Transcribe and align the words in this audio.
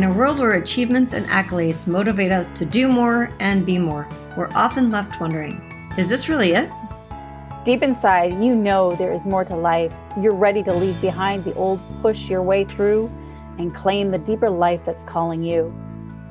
In 0.00 0.04
a 0.04 0.10
world 0.14 0.38
where 0.38 0.52
achievements 0.52 1.12
and 1.12 1.26
accolades 1.26 1.86
motivate 1.86 2.32
us 2.32 2.50
to 2.52 2.64
do 2.64 2.88
more 2.88 3.28
and 3.38 3.66
be 3.66 3.78
more, 3.78 4.08
we're 4.34 4.48
often 4.54 4.90
left 4.90 5.20
wondering 5.20 5.60
is 5.98 6.08
this 6.08 6.26
really 6.26 6.52
it? 6.52 6.70
Deep 7.66 7.82
inside, 7.82 8.42
you 8.42 8.54
know 8.56 8.96
there 8.96 9.12
is 9.12 9.26
more 9.26 9.44
to 9.44 9.54
life. 9.54 9.92
You're 10.18 10.34
ready 10.34 10.62
to 10.62 10.72
leave 10.72 10.98
behind 11.02 11.44
the 11.44 11.52
old, 11.52 11.82
push 12.00 12.30
your 12.30 12.42
way 12.42 12.64
through, 12.64 13.10
and 13.58 13.74
claim 13.74 14.08
the 14.08 14.16
deeper 14.16 14.48
life 14.48 14.80
that's 14.86 15.04
calling 15.04 15.42
you. 15.42 15.70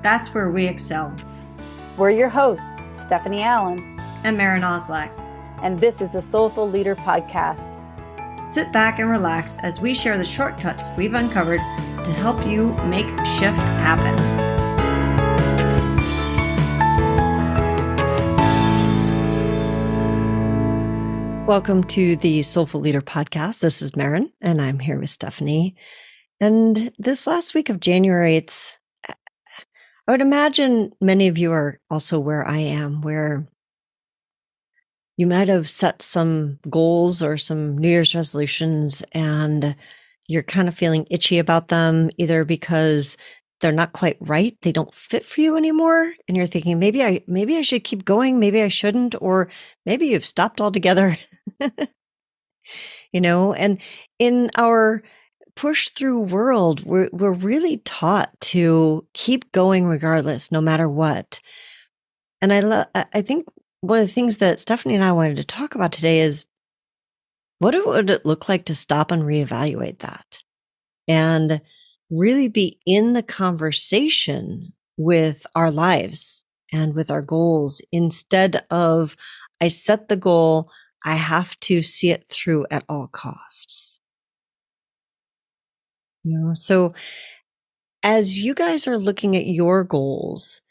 That's 0.02 0.34
where 0.34 0.50
we 0.50 0.66
excel. 0.66 1.16
We're 1.96 2.10
your 2.10 2.30
hosts, 2.30 2.66
Stephanie 3.04 3.44
Allen 3.44 4.02
and 4.24 4.36
Maren 4.36 4.64
Oslak. 4.64 5.12
And 5.62 5.78
this 5.78 6.02
is 6.02 6.14
the 6.14 6.24
Soulful 6.24 6.68
Leader 6.68 6.96
Podcast. 6.96 7.79
Sit 8.50 8.72
back 8.72 8.98
and 8.98 9.08
relax 9.08 9.58
as 9.58 9.80
we 9.80 9.94
share 9.94 10.18
the 10.18 10.26
shortcuts 10.26 10.90
we've 10.98 11.14
uncovered 11.14 11.60
to 12.04 12.12
help 12.14 12.48
you 12.48 12.74
make 12.88 13.06
shift 13.24 13.60
happen. 13.78 14.16
Welcome 21.46 21.84
to 21.84 22.16
the 22.16 22.42
Soulful 22.42 22.80
Leader 22.80 23.04
podcast. 23.04 23.60
This 23.60 23.84
is 23.84 23.96
Maren, 23.96 24.34
and 24.42 24.60
I'm 24.60 24.80
here 24.80 25.00
with 25.00 25.12
Stephanie. 25.12 25.76
And 26.42 26.92
this 26.98 27.28
last 27.28 27.54
week 27.54 27.70
of 27.70 27.80
January, 27.80 28.36
it's, 28.36 28.80
I 29.08 30.12
would 30.12 30.22
imagine 30.22 30.92
many 31.00 31.28
of 31.28 31.38
you 31.38 31.52
are 31.52 31.80
also 31.92 32.20
where 32.20 32.48
I 32.48 32.58
am, 32.58 33.02
where 33.02 33.48
you 35.20 35.28
might 35.28 35.50
have 35.50 35.68
set 35.68 36.02
some 36.02 36.60
goals 36.70 37.22
or 37.22 37.36
some 37.36 37.76
New 37.78 37.90
Year's 37.90 38.16
resolutions 38.16 39.04
and 39.12 39.76
you're 40.30 40.44
kind 40.44 40.70
of 40.70 40.76
feeling 40.76 41.06
itchy 41.10 41.40
about 41.40 41.68
them, 41.68 42.10
either 42.18 42.46
because 42.46 43.18
they're 43.60 43.74
not 43.74 43.92
quite 43.92 44.16
right, 44.22 44.56
they 44.62 44.72
don't 44.72 44.94
fit 44.94 45.26
for 45.26 45.42
you 45.42 45.58
anymore, 45.58 46.14
and 46.30 46.38
you're 46.38 46.48
thinking 46.48 46.80
maybe 46.80 47.04
I 47.04 47.22
maybe 47.28 47.58
I 47.58 47.64
should 47.64 47.84
keep 47.84 48.06
going, 48.06 48.40
maybe 48.40 48.62
I 48.62 48.70
shouldn't, 48.70 49.14
or 49.22 49.50
maybe 49.86 50.08
you've 50.08 50.26
stopped 50.26 50.62
altogether. 50.62 51.18
you 53.12 53.20
know, 53.20 53.54
and 53.54 53.80
in 54.20 54.50
our 54.58 55.04
push 55.54 55.90
through 55.90 56.20
world, 56.22 56.86
we're 56.86 57.10
we're 57.12 57.34
really 57.34 57.80
taught 57.80 58.40
to 58.40 59.06
keep 59.14 59.52
going 59.52 59.86
regardless, 59.86 60.50
no 60.50 60.62
matter 60.62 60.88
what. 60.88 61.42
And 62.42 62.54
I 62.54 62.62
love 62.62 62.88
I 62.96 63.22
think 63.22 63.46
one 63.82 64.00
of 64.00 64.08
the 64.08 64.14
things 64.14 64.38
that 64.38 64.60
Stephanie 64.60 64.96
and 64.96 65.04
I 65.04 65.12
wanted 65.12 65.38
to 65.38 65.44
talk 65.44 65.76
about 65.76 65.92
today 65.92 66.20
is 66.20 66.46
what 67.60 67.76
would 67.86 68.10
it 68.10 68.26
look 68.26 68.50
like 68.50 68.66
to 68.66 68.76
stop 68.76 69.12
and 69.12 69.24
reevaluate 69.24 70.00
that 70.00 70.44
and 71.08 71.62
really 72.10 72.48
be 72.48 72.80
in 72.86 73.14
the 73.14 73.24
conversation 73.24 74.74
with 74.98 75.46
our 75.56 75.72
lives 75.72 76.46
and 76.72 76.94
with 76.94 77.10
our 77.10 77.22
goals 77.22 77.82
instead 77.92 78.66
of 78.70 79.16
I 79.62 79.68
set 79.68 80.08
the 80.08 80.16
goal, 80.16 80.72
I 81.06 81.16
have 81.16 81.60
to 81.62 81.82
see 81.82 82.12
it 82.12 82.26
through 82.30 82.66
at 82.72 82.84
all 82.90 83.08
costs. 83.08 84.02
You 86.24 86.38
know, 86.38 86.54
so 86.56 86.94
as 88.04 88.40
you 88.40 88.54
guys 88.54 88.88
are 88.88 88.98
looking 88.98 89.36
at 89.36 89.46
your 89.48 89.84
goals, 89.84 90.62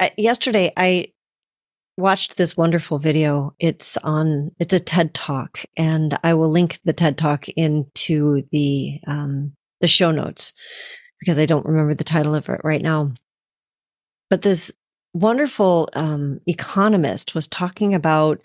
uh, 0.00 0.10
yesterday 0.16 0.72
I 0.76 1.13
watched 1.96 2.36
this 2.36 2.56
wonderful 2.56 2.98
video. 2.98 3.54
It's 3.58 3.96
on, 3.98 4.50
it's 4.58 4.74
a 4.74 4.80
TED 4.80 5.14
talk 5.14 5.60
and 5.76 6.18
I 6.24 6.34
will 6.34 6.50
link 6.50 6.80
the 6.84 6.92
TED 6.92 7.16
talk 7.18 7.48
into 7.50 8.42
the, 8.50 9.00
um, 9.06 9.52
the 9.80 9.88
show 9.88 10.10
notes 10.10 10.54
because 11.20 11.38
I 11.38 11.46
don't 11.46 11.66
remember 11.66 11.94
the 11.94 12.04
title 12.04 12.34
of 12.34 12.48
it 12.48 12.60
right 12.64 12.82
now. 12.82 13.12
But 14.28 14.42
this 14.42 14.72
wonderful, 15.12 15.88
um, 15.94 16.40
economist 16.46 17.34
was 17.34 17.46
talking 17.46 17.94
about 17.94 18.40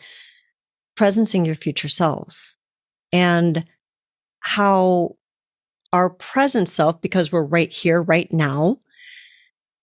presencing 0.98 1.46
your 1.46 1.56
future 1.56 1.90
selves 1.90 2.58
and 3.12 3.66
how 4.42 5.16
our 5.92 6.10
present 6.10 6.70
self, 6.70 7.02
because 7.02 7.31
we're 7.31 7.44
right 7.44 7.72
here, 7.72 8.02
right 8.02 8.31
now, 8.31 8.80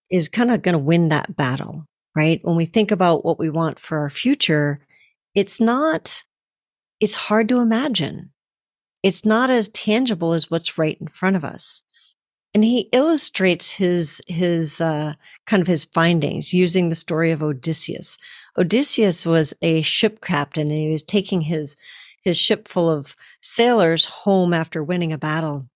is 0.09 0.29
kind 0.29 0.51
of 0.51 0.61
going 0.61 0.73
to 0.73 0.79
win 0.79 1.09
that 1.09 1.35
battle 1.35 1.85
right? 2.17 2.39
When 2.43 2.55
we 2.55 2.65
think 2.65 2.89
about 2.89 3.23
what 3.23 3.37
we 3.37 3.49
want 3.49 3.79
for 3.79 3.99
our 3.99 4.09
future, 4.09 4.79
it's 5.35 5.61
not, 5.61 6.23
it's 6.99 7.15
hard 7.15 7.47
to 7.49 7.59
imagine. 7.59 8.31
It's 9.03 9.23
not 9.23 9.51
as 9.51 9.69
tangible 9.69 10.33
as 10.33 10.49
what's 10.49 10.79
right 10.79 10.97
in 10.99 11.07
front 11.07 11.35
of 11.35 11.45
us. 11.45 11.83
And 12.55 12.63
he 12.63 12.89
illustrates 12.91 13.73
his, 13.73 14.19
his, 14.25 14.81
uh, 14.81 15.13
kind 15.45 15.61
of 15.61 15.67
his 15.67 15.85
findings 15.85 16.53
using 16.53 16.89
the 16.89 16.95
story 16.95 17.29
of 17.29 17.43
Odysseus. 17.43 18.17
Odysseus 18.57 19.23
was 19.23 19.53
a 19.61 19.83
ship 19.83 20.19
captain 20.19 20.69
and 20.69 20.77
he 20.77 20.89
was 20.89 21.03
taking 21.03 21.41
his, 21.41 21.75
his 22.23 22.35
ship 22.35 22.67
full 22.67 22.89
of 22.89 23.15
sailors 23.41 24.05
home 24.05 24.53
after 24.53 24.83
winning 24.83 25.13
a 25.13 25.19
battle. 25.19 25.67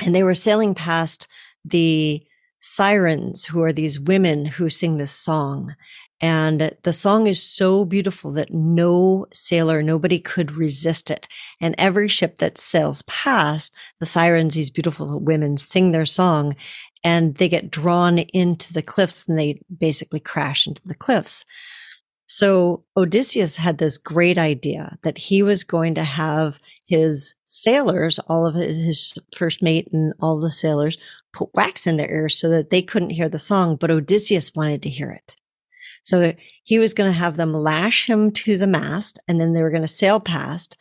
And 0.00 0.14
they 0.14 0.22
were 0.22 0.34
sailing 0.34 0.74
past 0.74 1.28
the 1.62 2.24
sirens, 2.62 3.44
who 3.46 3.60
are 3.62 3.72
these 3.72 3.98
women 3.98 4.44
who 4.44 4.70
sing 4.70 4.96
this 4.96 5.10
song. 5.10 5.74
And 6.20 6.76
the 6.84 6.92
song 6.92 7.26
is 7.26 7.42
so 7.42 7.84
beautiful 7.84 8.30
that 8.34 8.54
no 8.54 9.26
sailor, 9.32 9.82
nobody 9.82 10.20
could 10.20 10.52
resist 10.52 11.10
it. 11.10 11.26
And 11.60 11.74
every 11.76 12.06
ship 12.06 12.36
that 12.36 12.58
sails 12.58 13.02
past, 13.02 13.74
the 13.98 14.06
sirens, 14.06 14.54
these 14.54 14.70
beautiful 14.70 15.18
women 15.18 15.56
sing 15.56 15.90
their 15.90 16.06
song 16.06 16.54
and 17.02 17.34
they 17.34 17.48
get 17.48 17.72
drawn 17.72 18.18
into 18.18 18.72
the 18.72 18.82
cliffs 18.82 19.26
and 19.26 19.36
they 19.36 19.60
basically 19.76 20.20
crash 20.20 20.64
into 20.68 20.82
the 20.84 20.94
cliffs. 20.94 21.44
So 22.26 22.84
Odysseus 22.96 23.56
had 23.56 23.78
this 23.78 23.98
great 23.98 24.38
idea 24.38 24.98
that 25.02 25.18
he 25.18 25.42
was 25.42 25.64
going 25.64 25.94
to 25.96 26.04
have 26.04 26.60
his 26.86 27.34
sailors, 27.44 28.18
all 28.20 28.46
of 28.46 28.54
his 28.54 29.18
first 29.36 29.62
mate 29.62 29.88
and 29.92 30.14
all 30.20 30.40
the 30.40 30.50
sailors 30.50 30.96
put 31.32 31.54
wax 31.54 31.86
in 31.86 31.96
their 31.98 32.10
ears 32.10 32.38
so 32.38 32.48
that 32.48 32.70
they 32.70 32.80
couldn't 32.80 33.10
hear 33.10 33.28
the 33.28 33.38
song, 33.38 33.76
but 33.76 33.90
Odysseus 33.90 34.54
wanted 34.54 34.82
to 34.82 34.88
hear 34.88 35.10
it. 35.10 35.36
So 36.02 36.34
he 36.64 36.78
was 36.78 36.94
going 36.94 37.10
to 37.10 37.18
have 37.18 37.36
them 37.36 37.52
lash 37.52 38.08
him 38.08 38.30
to 38.32 38.56
the 38.56 38.66
mast 38.66 39.18
and 39.28 39.40
then 39.40 39.52
they 39.52 39.62
were 39.62 39.70
going 39.70 39.82
to 39.82 39.88
sail 39.88 40.18
past. 40.18 40.76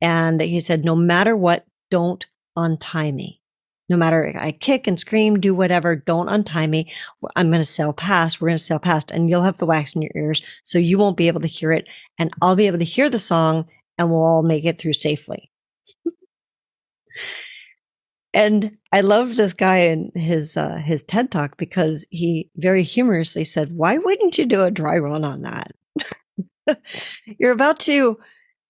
And 0.00 0.40
he 0.40 0.60
said, 0.60 0.84
no 0.84 0.96
matter 0.96 1.36
what, 1.36 1.66
don't 1.90 2.26
untie 2.56 3.12
me 3.12 3.40
no 3.88 3.96
matter 3.96 4.32
I 4.38 4.52
kick 4.52 4.86
and 4.86 4.98
scream, 4.98 5.38
do 5.38 5.54
whatever, 5.54 5.94
don't 5.94 6.28
untie 6.28 6.66
me. 6.66 6.92
I'm 7.36 7.50
going 7.50 7.60
to 7.60 7.64
sail 7.64 7.92
past. 7.92 8.40
We're 8.40 8.48
going 8.48 8.58
to 8.58 8.64
sail 8.64 8.78
past 8.78 9.10
and 9.10 9.28
you'll 9.28 9.42
have 9.42 9.58
the 9.58 9.66
wax 9.66 9.94
in 9.94 10.02
your 10.02 10.10
ears. 10.14 10.42
So 10.62 10.78
you 10.78 10.98
won't 10.98 11.16
be 11.16 11.28
able 11.28 11.42
to 11.42 11.46
hear 11.46 11.72
it 11.72 11.88
and 12.18 12.32
I'll 12.40 12.56
be 12.56 12.66
able 12.66 12.78
to 12.78 12.84
hear 12.84 13.10
the 13.10 13.18
song 13.18 13.66
and 13.98 14.10
we'll 14.10 14.22
all 14.22 14.42
make 14.42 14.64
it 14.64 14.78
through 14.78 14.94
safely. 14.94 15.50
and 18.34 18.78
I 18.90 19.02
love 19.02 19.36
this 19.36 19.52
guy 19.52 19.78
in 19.78 20.12
his, 20.14 20.56
uh, 20.56 20.76
his 20.76 21.02
TED 21.02 21.30
talk 21.30 21.58
because 21.58 22.06
he 22.10 22.50
very 22.56 22.82
humorously 22.82 23.44
said, 23.44 23.72
why 23.72 23.98
wouldn't 23.98 24.38
you 24.38 24.46
do 24.46 24.64
a 24.64 24.70
dry 24.70 24.98
run 24.98 25.24
on 25.24 25.42
that? 25.42 25.72
You're 27.38 27.52
about 27.52 27.80
to 27.80 28.18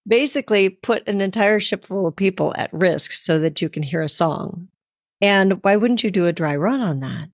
basically 0.07 0.69
put 0.69 1.07
an 1.09 1.21
entire 1.21 1.61
ship 1.61 1.85
full 1.85 2.07
of 2.07 2.17
people 2.17 2.53
at 2.59 2.73
risk 2.73 3.13
so 3.13 3.39
that 3.39 3.63
you 3.63 3.69
can 3.69 3.85
hear 3.85 4.03
a 4.03 4.09
song 4.09 4.69
and 5.21 5.63
why 5.65 5.77
wouldn't 5.77 6.03
you 6.03 6.11
do 6.11 6.27
a 6.27 6.33
dry 6.33 6.57
run 6.57 6.81
on 6.81 7.01
that? 7.01 7.29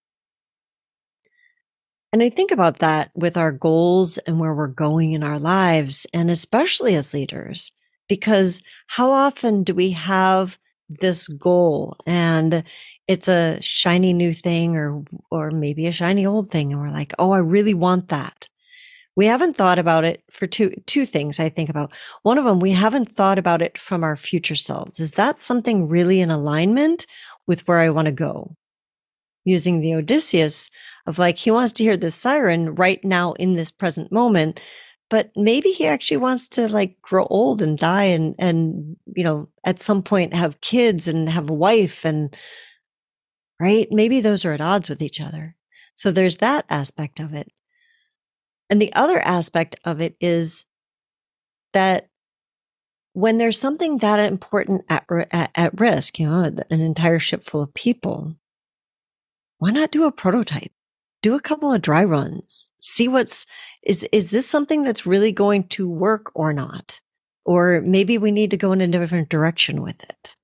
And 2.12 2.22
I 2.22 2.28
think 2.28 2.50
about 2.50 2.78
that 2.78 3.10
with 3.14 3.36
our 3.36 3.52
goals 3.52 4.18
and 4.18 4.40
where 4.40 4.54
we're 4.54 4.66
going 4.66 5.12
in 5.12 5.22
our 5.22 5.38
lives, 5.38 6.06
and 6.12 6.30
especially 6.30 6.96
as 6.96 7.14
leaders, 7.14 7.72
because 8.08 8.62
how 8.88 9.12
often 9.12 9.62
do 9.62 9.74
we 9.74 9.90
have 9.92 10.58
this 10.90 11.28
goal 11.28 11.96
and 12.06 12.64
it's 13.06 13.28
a 13.28 13.60
shiny 13.62 14.12
new 14.12 14.32
thing 14.32 14.76
or, 14.76 15.04
or 15.30 15.50
maybe 15.50 15.86
a 15.86 15.92
shiny 15.92 16.26
old 16.26 16.50
thing. 16.50 16.72
And 16.72 16.80
we're 16.80 16.90
like, 16.90 17.12
Oh, 17.18 17.30
I 17.30 17.38
really 17.38 17.74
want 17.74 18.08
that. 18.08 18.48
We 19.16 19.26
haven't 19.26 19.56
thought 19.56 19.78
about 19.78 20.04
it 20.04 20.22
for 20.30 20.46
two, 20.46 20.72
two 20.86 21.04
things 21.04 21.38
I 21.38 21.48
think 21.48 21.68
about. 21.68 21.92
One 22.22 22.38
of 22.38 22.44
them, 22.44 22.60
we 22.60 22.70
haven't 22.70 23.10
thought 23.10 23.38
about 23.38 23.60
it 23.60 23.76
from 23.76 24.02
our 24.02 24.16
future 24.16 24.54
selves. 24.54 24.98
Is 24.98 25.12
that 25.12 25.38
something 25.38 25.88
really 25.88 26.20
in 26.20 26.30
alignment 26.30 27.06
with 27.46 27.66
where 27.66 27.78
I 27.78 27.90
want 27.90 28.06
to 28.06 28.12
go. 28.12 28.56
Using 29.44 29.80
the 29.80 29.94
Odysseus 29.94 30.68
of 31.06 31.18
like, 31.18 31.38
he 31.38 31.50
wants 31.50 31.72
to 31.74 31.82
hear 31.82 31.96
the 31.96 32.10
siren 32.10 32.74
right 32.74 33.02
now 33.02 33.32
in 33.32 33.54
this 33.54 33.70
present 33.70 34.12
moment, 34.12 34.60
but 35.08 35.30
maybe 35.34 35.70
he 35.70 35.86
actually 35.86 36.18
wants 36.18 36.48
to 36.50 36.68
like 36.68 37.00
grow 37.00 37.26
old 37.26 37.62
and 37.62 37.78
die 37.78 38.04
and, 38.04 38.34
and, 38.38 38.96
you 39.16 39.24
know, 39.24 39.48
at 39.64 39.80
some 39.80 40.02
point 40.02 40.34
have 40.34 40.60
kids 40.60 41.08
and 41.08 41.28
have 41.28 41.48
a 41.48 41.54
wife 41.54 42.04
and, 42.04 42.36
right? 43.58 43.88
Maybe 43.90 44.20
those 44.20 44.44
are 44.44 44.52
at 44.52 44.60
odds 44.60 44.90
with 44.90 45.00
each 45.00 45.20
other. 45.20 45.56
So 45.94 46.10
there's 46.10 46.36
that 46.36 46.66
aspect 46.68 47.18
of 47.18 47.32
it. 47.32 47.48
And 48.68 48.80
the 48.80 48.92
other 48.92 49.18
aspect 49.18 49.76
of 49.84 50.02
it 50.02 50.16
is 50.20 50.66
that 51.72 52.09
when 53.12 53.38
there's 53.38 53.58
something 53.58 53.98
that 53.98 54.20
important 54.20 54.84
at, 54.88 55.04
at, 55.32 55.50
at 55.54 55.80
risk, 55.80 56.18
you 56.18 56.28
know, 56.28 56.42
an 56.42 56.80
entire 56.80 57.18
ship 57.18 57.42
full 57.42 57.62
of 57.62 57.74
people, 57.74 58.36
why 59.58 59.70
not 59.70 59.90
do 59.90 60.06
a 60.06 60.12
prototype? 60.12 60.72
Do 61.22 61.34
a 61.34 61.40
couple 61.40 61.72
of 61.72 61.82
dry 61.82 62.04
runs. 62.04 62.70
See 62.80 63.08
what's, 63.08 63.46
is, 63.82 64.06
is 64.12 64.30
this 64.30 64.48
something 64.48 64.82
that's 64.82 65.06
really 65.06 65.32
going 65.32 65.64
to 65.68 65.88
work 65.88 66.30
or 66.34 66.52
not? 66.52 67.00
Or 67.44 67.82
maybe 67.84 68.16
we 68.16 68.30
need 68.30 68.50
to 68.52 68.56
go 68.56 68.72
in 68.72 68.80
a 68.80 68.86
different 68.86 69.28
direction 69.28 69.82
with 69.82 70.02
it. 70.02 70.36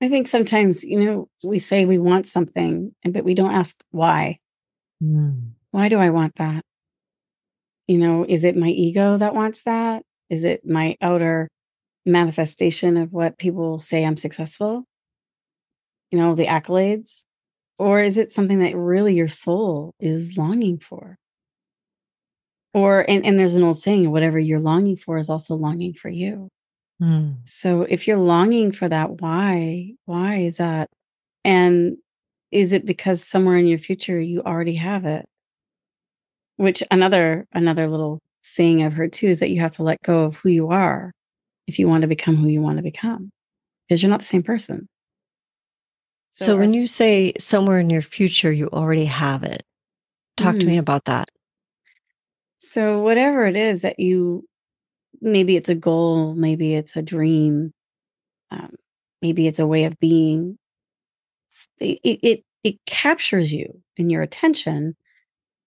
I 0.00 0.08
think 0.08 0.28
sometimes, 0.28 0.84
you 0.84 1.04
know, 1.04 1.28
we 1.42 1.58
say 1.58 1.84
we 1.84 1.98
want 1.98 2.26
something, 2.26 2.92
but 3.04 3.24
we 3.24 3.34
don't 3.34 3.54
ask 3.54 3.82
why. 3.90 4.38
Mm. 5.02 5.52
Why 5.70 5.88
do 5.88 5.98
I 5.98 6.10
want 6.10 6.36
that? 6.36 6.64
You 7.86 7.98
know, 7.98 8.26
is 8.28 8.44
it 8.44 8.56
my 8.56 8.68
ego 8.68 9.16
that 9.18 9.34
wants 9.34 9.62
that? 9.62 10.04
Is 10.32 10.44
it 10.44 10.66
my 10.66 10.96
outer 11.02 11.50
manifestation 12.06 12.96
of 12.96 13.12
what 13.12 13.36
people 13.36 13.80
say 13.80 14.02
I'm 14.02 14.16
successful? 14.16 14.84
You 16.10 16.18
know, 16.18 16.34
the 16.34 16.46
accolades? 16.46 17.24
Or 17.78 18.02
is 18.02 18.16
it 18.16 18.32
something 18.32 18.60
that 18.60 18.74
really 18.74 19.14
your 19.14 19.28
soul 19.28 19.92
is 20.00 20.38
longing 20.38 20.78
for? 20.78 21.16
Or, 22.72 23.04
and, 23.06 23.26
and 23.26 23.38
there's 23.38 23.54
an 23.54 23.62
old 23.62 23.76
saying, 23.76 24.10
whatever 24.10 24.38
you're 24.38 24.58
longing 24.58 24.96
for 24.96 25.18
is 25.18 25.28
also 25.28 25.54
longing 25.54 25.92
for 25.92 26.08
you. 26.08 26.48
Mm. 27.02 27.36
So 27.44 27.82
if 27.82 28.08
you're 28.08 28.16
longing 28.16 28.72
for 28.72 28.88
that, 28.88 29.20
why? 29.20 29.92
Why 30.06 30.36
is 30.36 30.56
that? 30.56 30.88
And 31.44 31.98
is 32.50 32.72
it 32.72 32.86
because 32.86 33.22
somewhere 33.22 33.58
in 33.58 33.66
your 33.66 33.78
future 33.78 34.18
you 34.18 34.40
already 34.42 34.76
have 34.76 35.04
it? 35.04 35.26
Which 36.56 36.82
another 36.90 37.44
another 37.52 37.86
little 37.86 38.18
saying 38.42 38.82
I've 38.82 38.94
heard 38.94 39.12
too 39.12 39.28
is 39.28 39.40
that 39.40 39.50
you 39.50 39.60
have 39.60 39.72
to 39.72 39.82
let 39.82 40.02
go 40.02 40.24
of 40.24 40.36
who 40.36 40.48
you 40.48 40.70
are 40.70 41.12
if 41.66 41.78
you 41.78 41.88
want 41.88 42.02
to 42.02 42.08
become 42.08 42.36
who 42.36 42.48
you 42.48 42.60
want 42.60 42.76
to 42.78 42.82
become 42.82 43.30
because 43.88 44.02
you're 44.02 44.10
not 44.10 44.20
the 44.20 44.26
same 44.26 44.42
person. 44.42 44.88
So, 46.32 46.46
so 46.46 46.56
when 46.56 46.74
you 46.74 46.86
say 46.86 47.32
somewhere 47.38 47.78
in 47.78 47.90
your 47.90 48.02
future 48.02 48.50
you 48.50 48.68
already 48.68 49.04
have 49.04 49.42
it, 49.42 49.62
talk 50.36 50.56
mm 50.56 50.60
to 50.60 50.66
me 50.66 50.72
mm-hmm. 50.72 50.80
about 50.80 51.04
that. 51.04 51.28
So 52.58 53.02
whatever 53.02 53.44
it 53.46 53.56
is 53.56 53.82
that 53.82 53.98
you 53.98 54.44
maybe 55.20 55.56
it's 55.56 55.68
a 55.68 55.74
goal, 55.74 56.34
maybe 56.34 56.74
it's 56.74 56.96
a 56.96 57.02
dream, 57.02 57.72
um, 58.50 58.74
maybe 59.20 59.46
it's 59.46 59.58
a 59.58 59.66
way 59.66 59.84
of 59.84 59.98
being. 60.00 60.58
It, 61.80 62.00
it 62.02 62.44
it 62.64 62.76
captures 62.86 63.52
you 63.52 63.82
and 63.98 64.10
your 64.10 64.22
attention 64.22 64.96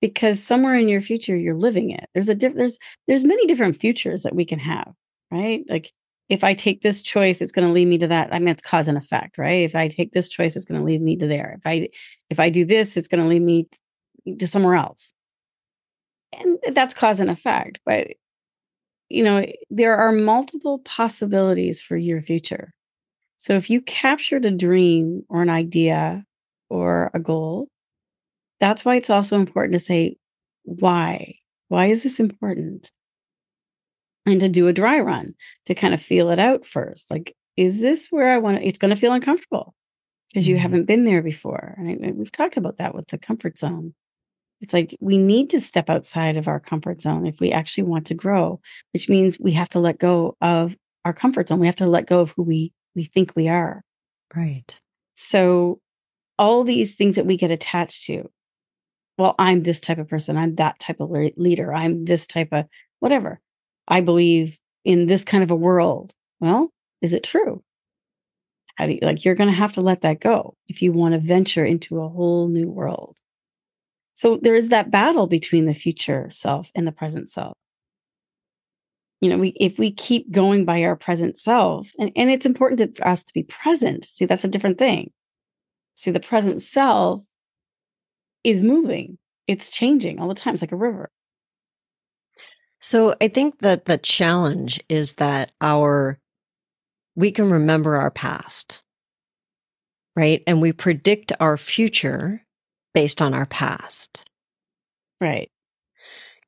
because 0.06 0.42
somewhere 0.42 0.76
in 0.76 0.88
your 0.88 1.02
future 1.02 1.36
you're 1.36 1.56
living 1.56 1.90
it. 1.90 2.08
There's 2.14 2.30
a 2.30 2.36
diff- 2.36 2.54
there's 2.54 2.78
there's 3.08 3.26
many 3.26 3.48
different 3.48 3.76
futures 3.76 4.22
that 4.22 4.36
we 4.36 4.46
can 4.46 4.60
have, 4.60 4.94
right? 5.32 5.64
Like 5.68 5.92
if 6.30 6.44
I 6.44 6.54
take 6.54 6.84
this 6.84 7.02
choice, 7.02 7.42
it's 7.42 7.52
going 7.52 7.68
to 7.68 7.74
lead 7.74 7.88
me 7.88 7.98
to 7.98 8.08
that. 8.08 8.32
I 8.32 8.38
mean, 8.38 8.50
it's 8.50 8.62
cause 8.62 8.88
and 8.88 9.00
effect, 9.00 9.40
right? 9.40 9.64
If 9.64 9.76
I 9.76 9.88
take 9.88 10.12
this 10.12 10.30
choice, 10.30 10.56
it's 10.56 10.66
going 10.66 10.80
to 10.80 10.86
lead 10.86 11.02
me 11.02 11.16
to 11.18 11.26
there. 11.26 11.56
If 11.58 11.66
I 11.66 11.90
if 12.30 12.40
I 12.40 12.52
do 12.52 12.66
this, 12.66 12.98
it's 12.98 13.08
going 13.08 13.24
to 13.24 13.28
lead 13.28 13.42
me 13.42 13.68
to 14.38 14.46
somewhere 14.46 14.76
else. 14.76 15.12
And 16.34 16.60
that's 16.74 16.94
cause 16.94 17.20
and 17.20 17.32
effect. 17.32 17.80
But 17.84 18.10
you 19.10 19.24
know, 19.24 19.38
eh, 19.38 19.54
there 19.72 19.96
are 19.98 20.12
multiple 20.12 20.80
possibilities 20.86 21.82
for 21.82 21.98
your 21.98 22.22
future. 22.22 22.74
So 23.40 23.54
if 23.54 23.72
you 23.72 23.82
captured 23.82 24.46
a 24.46 24.52
dream 24.52 25.24
or 25.30 25.42
an 25.42 25.50
idea 25.50 26.26
or 26.70 27.10
a 27.16 27.20
goal, 27.20 27.70
that's 28.60 28.86
why 28.86 28.96
it's 28.96 29.10
also 29.10 29.40
important 29.40 29.74
to 29.74 29.80
say, 29.80 30.18
why? 30.64 31.36
Why 31.68 31.88
is 31.88 32.04
this 32.04 32.20
important? 32.20 32.92
And 34.26 34.40
to 34.40 34.50
do 34.50 34.68
a 34.68 34.74
dry 34.74 35.00
run 35.00 35.36
to 35.66 35.76
kind 35.76 35.94
of 35.94 36.02
feel 36.02 36.32
it 36.32 36.40
out 36.40 36.66
first. 36.66 37.12
Like, 37.12 37.36
is 37.58 37.82
this 37.82 38.08
where 38.10 38.30
I 38.30 38.38
want 38.38 38.58
to? 38.58 38.68
It's 38.68 38.80
going 38.80 38.90
to 38.90 39.00
feel 39.00 39.14
uncomfortable 39.14 39.76
because 40.30 40.48
you 40.48 40.56
mm-hmm. 40.56 40.62
haven't 40.64 40.86
been 40.86 41.06
there 41.06 41.22
before. 41.22 41.76
And 41.78 42.06
I, 42.06 42.12
we've 42.12 42.32
talked 42.32 42.58
about 42.58 42.78
that 42.78 42.96
with 42.96 43.08
the 43.08 43.18
comfort 43.18 43.58
zone. 43.58 43.94
It's 44.62 44.74
like 44.74 44.96
we 45.00 45.18
need 45.18 45.50
to 45.52 45.62
step 45.62 45.90
outside 45.90 46.38
of 46.38 46.48
our 46.48 46.60
comfort 46.60 47.02
zone 47.02 47.28
if 47.28 47.40
we 47.40 47.52
actually 47.52 47.84
want 47.84 48.08
to 48.08 48.14
grow, 48.14 48.60
which 48.94 49.10
means 49.10 49.40
we 49.40 49.52
have 49.52 49.70
to 49.70 49.80
let 49.80 50.00
go 50.00 50.36
of 50.42 50.76
our 51.04 51.14
comfort 51.14 51.50
zone. 51.50 51.60
We 51.60 51.68
have 51.68 51.76
to 51.78 51.88
let 51.88 52.08
go 52.08 52.22
of 52.22 52.32
who 52.32 52.44
we 52.44 52.74
we 52.96 53.04
think 53.04 53.34
we 53.36 53.48
are. 53.48 53.84
Right. 54.36 54.80
So 55.16 55.80
all 56.38 56.64
these 56.64 56.96
things 56.96 57.16
that 57.16 57.26
we 57.26 57.38
get 57.38 57.52
attached 57.52 58.06
to. 58.06 58.30
Well, 59.18 59.36
I'm 59.40 59.64
this 59.64 59.80
type 59.80 59.98
of 59.98 60.10
person. 60.10 60.38
I'm 60.38 60.56
that 60.56 60.80
type 60.80 61.00
of 61.00 61.10
leader. 61.38 61.74
I'm 61.74 62.06
this 62.06 62.28
type 62.28 62.50
of 62.52 62.66
whatever. 63.00 63.40
I 63.88 64.02
believe 64.02 64.60
in 64.84 65.08
this 65.08 65.24
kind 65.24 65.44
of 65.44 65.52
a 65.52 65.56
world. 65.56 66.14
Well, 66.40 66.72
is 67.02 67.14
it 67.14 67.24
true? 67.24 67.64
How 68.76 68.88
do 68.88 68.94
you 68.94 69.00
like 69.02 69.24
you're 69.24 69.36
going 69.36 69.50
to 69.50 69.56
have 69.56 69.74
to 69.74 69.82
let 69.82 70.02
that 70.02 70.20
go 70.20 70.56
if 70.68 70.82
you 70.82 70.92
want 70.92 71.14
to 71.14 71.20
venture 71.20 71.66
into 71.66 72.02
a 72.02 72.10
whole 72.10 72.50
new 72.50 72.70
world. 72.70 73.18
So 74.16 74.38
there 74.38 74.56
is 74.56 74.70
that 74.70 74.92
battle 74.92 75.28
between 75.28 75.66
the 75.66 75.74
future 75.74 76.28
self 76.30 76.72
and 76.76 76.86
the 76.86 76.92
present 76.92 77.30
self. 77.30 77.56
You 79.22 79.30
know, 79.30 79.38
we 79.38 79.50
if 79.50 79.80
we 79.80 79.92
keep 79.92 80.30
going 80.32 80.66
by 80.66 80.84
our 80.84 80.96
present 80.96 81.38
self, 81.38 81.90
and, 81.98 82.12
and 82.16 82.30
it's 82.30 82.46
important 82.46 82.80
to, 82.80 83.02
for 83.02 83.08
us 83.08 83.24
to 83.24 83.34
be 83.34 83.44
present. 83.44 84.06
See, 84.06 84.26
that's 84.26 84.44
a 84.44 84.50
different 84.50 84.78
thing. 84.78 85.12
See, 85.96 86.12
the 86.12 86.20
present 86.20 86.62
self 86.62 87.24
is 88.46 88.62
moving, 88.64 89.18
it's 89.48 89.70
changing 89.70 90.20
all 90.20 90.28
the 90.28 90.36
time. 90.36 90.54
It's 90.54 90.62
like 90.62 90.72
a 90.72 90.78
river. 90.78 91.10
So 92.80 93.16
I 93.20 93.28
think 93.28 93.60
that 93.60 93.86
the 93.86 93.98
challenge 93.98 94.80
is 94.88 95.14
that 95.14 95.52
our 95.60 96.20
we 97.16 97.32
can 97.32 97.50
remember 97.50 97.96
our 97.96 98.12
past, 98.12 98.84
right? 100.16 100.44
And 100.46 100.62
we 100.62 100.74
predict 100.74 101.32
our 101.40 101.58
future 101.58 102.46
based 102.94 103.22
on 103.22 103.34
our 103.34 103.46
past. 103.46 104.30
Right. 105.20 105.50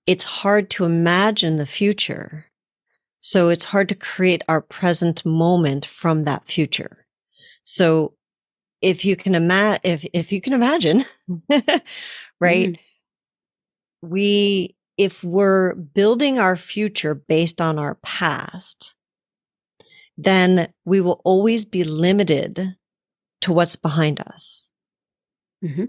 It's 0.06 0.26
hard 0.26 0.70
to 0.72 0.86
imagine 0.86 1.56
the 1.56 1.66
future. 1.66 2.48
So 3.20 3.50
it's 3.50 3.66
hard 3.66 3.90
to 3.90 3.96
create 3.96 4.44
our 4.48 4.62
present 4.62 5.26
moment 5.26 5.86
from 5.86 6.26
that 6.26 6.46
future. 6.46 7.06
So 7.64 8.14
if 8.82 9.06
you 9.06 9.16
can 9.16 9.36
imagine, 9.36 9.82
if, 9.84 10.06
if 10.14 10.32
you 10.32 10.42
can 10.42 10.54
imagine, 10.54 11.06
right? 12.40 12.74
Mm. 12.74 12.80
We, 14.02 14.76
if 14.98 15.24
we're 15.24 15.76
building 15.76 16.40
our 16.40 16.56
future 16.56 17.14
based 17.14 17.62
on 17.62 17.80
our 17.80 17.96
past, 17.96 18.96
then 20.18 20.72
we 20.86 21.02
will 21.02 21.22
always 21.24 21.66
be 21.66 21.84
limited 21.84 22.76
to 23.42 23.54
what's 23.54 23.76
behind 23.76 24.20
us. 24.20 24.72
Mm-hmm. 25.64 25.86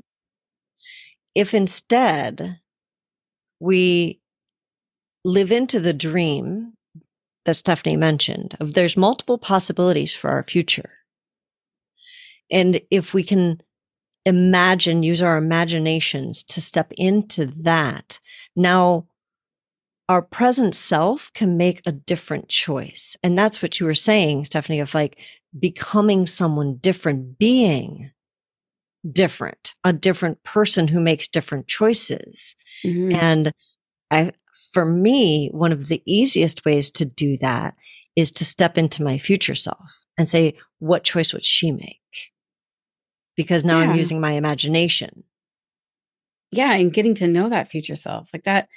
If 1.35 1.55
instead 1.55 2.61
we 3.61 4.21
live 5.25 5.53
into 5.53 5.81
the 5.81 5.93
dream 5.93 6.75
that 7.45 7.55
Stephanie 7.55 7.97
mentioned 7.97 8.57
of 8.61 8.75
there's 8.75 8.97
multiple 8.97 9.39
possibilities 9.39 10.15
for 10.15 10.31
our 10.31 10.43
future. 10.43 10.98
And 12.51 12.81
if 12.91 13.15
we 13.15 13.23
can 13.23 13.61
imagine, 14.25 15.03
use 15.03 15.23
our 15.23 15.37
imaginations 15.37 16.43
to 16.45 16.61
step 16.61 16.93
into 16.97 17.47
that, 17.47 18.21
now 18.55 19.07
our 20.09 20.23
present 20.23 20.75
self 20.75 21.31
can 21.35 21.57
make 21.57 21.83
a 21.85 21.93
different 21.93 22.49
choice. 22.49 23.17
And 23.23 23.39
that's 23.39 23.61
what 23.61 23.79
you 23.79 23.87
were 23.87 23.95
saying, 23.95 24.45
Stephanie, 24.45 24.81
of 24.81 24.95
like 24.95 25.21
becoming 25.59 26.27
someone 26.27 26.77
different, 26.77 27.39
being 27.39 28.11
different, 29.11 29.75
a 29.85 29.93
different 29.93 30.43
person 30.43 30.89
who 30.89 31.01
makes 31.01 31.29
different 31.29 31.67
choices. 31.69 32.57
Mm-hmm. 32.85 33.15
And 33.15 33.53
I, 34.11 34.33
for 34.73 34.85
me, 34.85 35.51
one 35.53 35.73
of 35.73 35.89
the 35.89 36.03
easiest 36.07 36.65
ways 36.65 36.91
to 36.93 37.05
do 37.05 37.37
that 37.39 37.75
is 38.17 38.33
to 38.33 38.45
step 38.45 38.79
into 38.79 39.03
my 39.03 39.19
future 39.19 39.55
self 39.55 40.05
and 40.17 40.29
say, 40.29 40.55
what 40.79 41.05
choice 41.05 41.33
would 41.33 41.45
she 41.45 41.71
make? 41.71 42.01
Because 43.39 43.65
now 43.65 43.81
yeah. 43.81 43.89
I'm 43.89 43.97
using 43.97 44.21
my 44.21 44.33
imagination. 44.33 45.23
Yeah. 46.51 46.73
And 46.73 46.93
getting 46.93 47.15
to 47.15 47.29
know 47.29 47.49
that 47.49 47.71
future 47.71 47.95
self, 47.95 48.29
like 48.33 48.43
that 48.45 48.69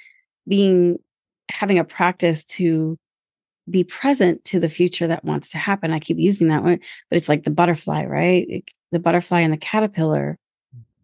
being, 0.46 0.98
having 1.50 1.80
a 1.80 1.84
practice 1.84 2.44
to 2.44 2.96
be 3.68 3.82
present 3.82 4.44
to 4.44 4.60
the 4.60 4.68
future 4.68 5.08
that 5.08 5.24
wants 5.24 5.50
to 5.50 5.58
happen. 5.58 5.90
I 5.90 5.98
keep 5.98 6.18
using 6.18 6.46
that 6.48 6.62
one, 6.62 6.78
but 7.10 7.16
it's 7.16 7.28
like 7.28 7.42
the 7.42 7.50
butterfly, 7.50 8.04
right? 8.04 8.46
It, 8.48 8.70
the 8.92 9.00
butterfly 9.00 9.40
and 9.40 9.52
the 9.52 9.58
caterpillar. 9.58 10.38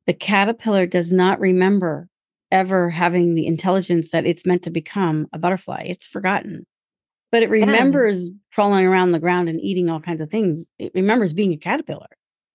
The 0.06 0.14
caterpillar 0.14 0.86
does 0.86 1.10
not 1.10 1.40
remember 1.40 2.08
ever 2.52 2.90
having 2.90 3.34
the 3.34 3.46
intelligence 3.46 4.12
that 4.12 4.24
it's 4.24 4.46
meant 4.46 4.62
to 4.62 4.70
become 4.70 5.26
a 5.32 5.38
butterfly. 5.38 5.82
It's 5.86 6.06
forgotten. 6.06 6.64
But 7.32 7.42
it 7.42 7.50
remembers 7.50 8.30
crawling 8.54 8.86
around 8.86 9.10
the 9.10 9.18
ground 9.18 9.48
and 9.48 9.60
eating 9.60 9.90
all 9.90 10.00
kinds 10.00 10.20
of 10.20 10.30
things. 10.30 10.66
It 10.78 10.92
remembers 10.94 11.34
being 11.34 11.52
a 11.52 11.58
caterpillar. 11.58 12.06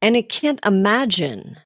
And 0.03 0.17
it 0.17 0.29
can't 0.29 0.63
imagine 0.65 1.57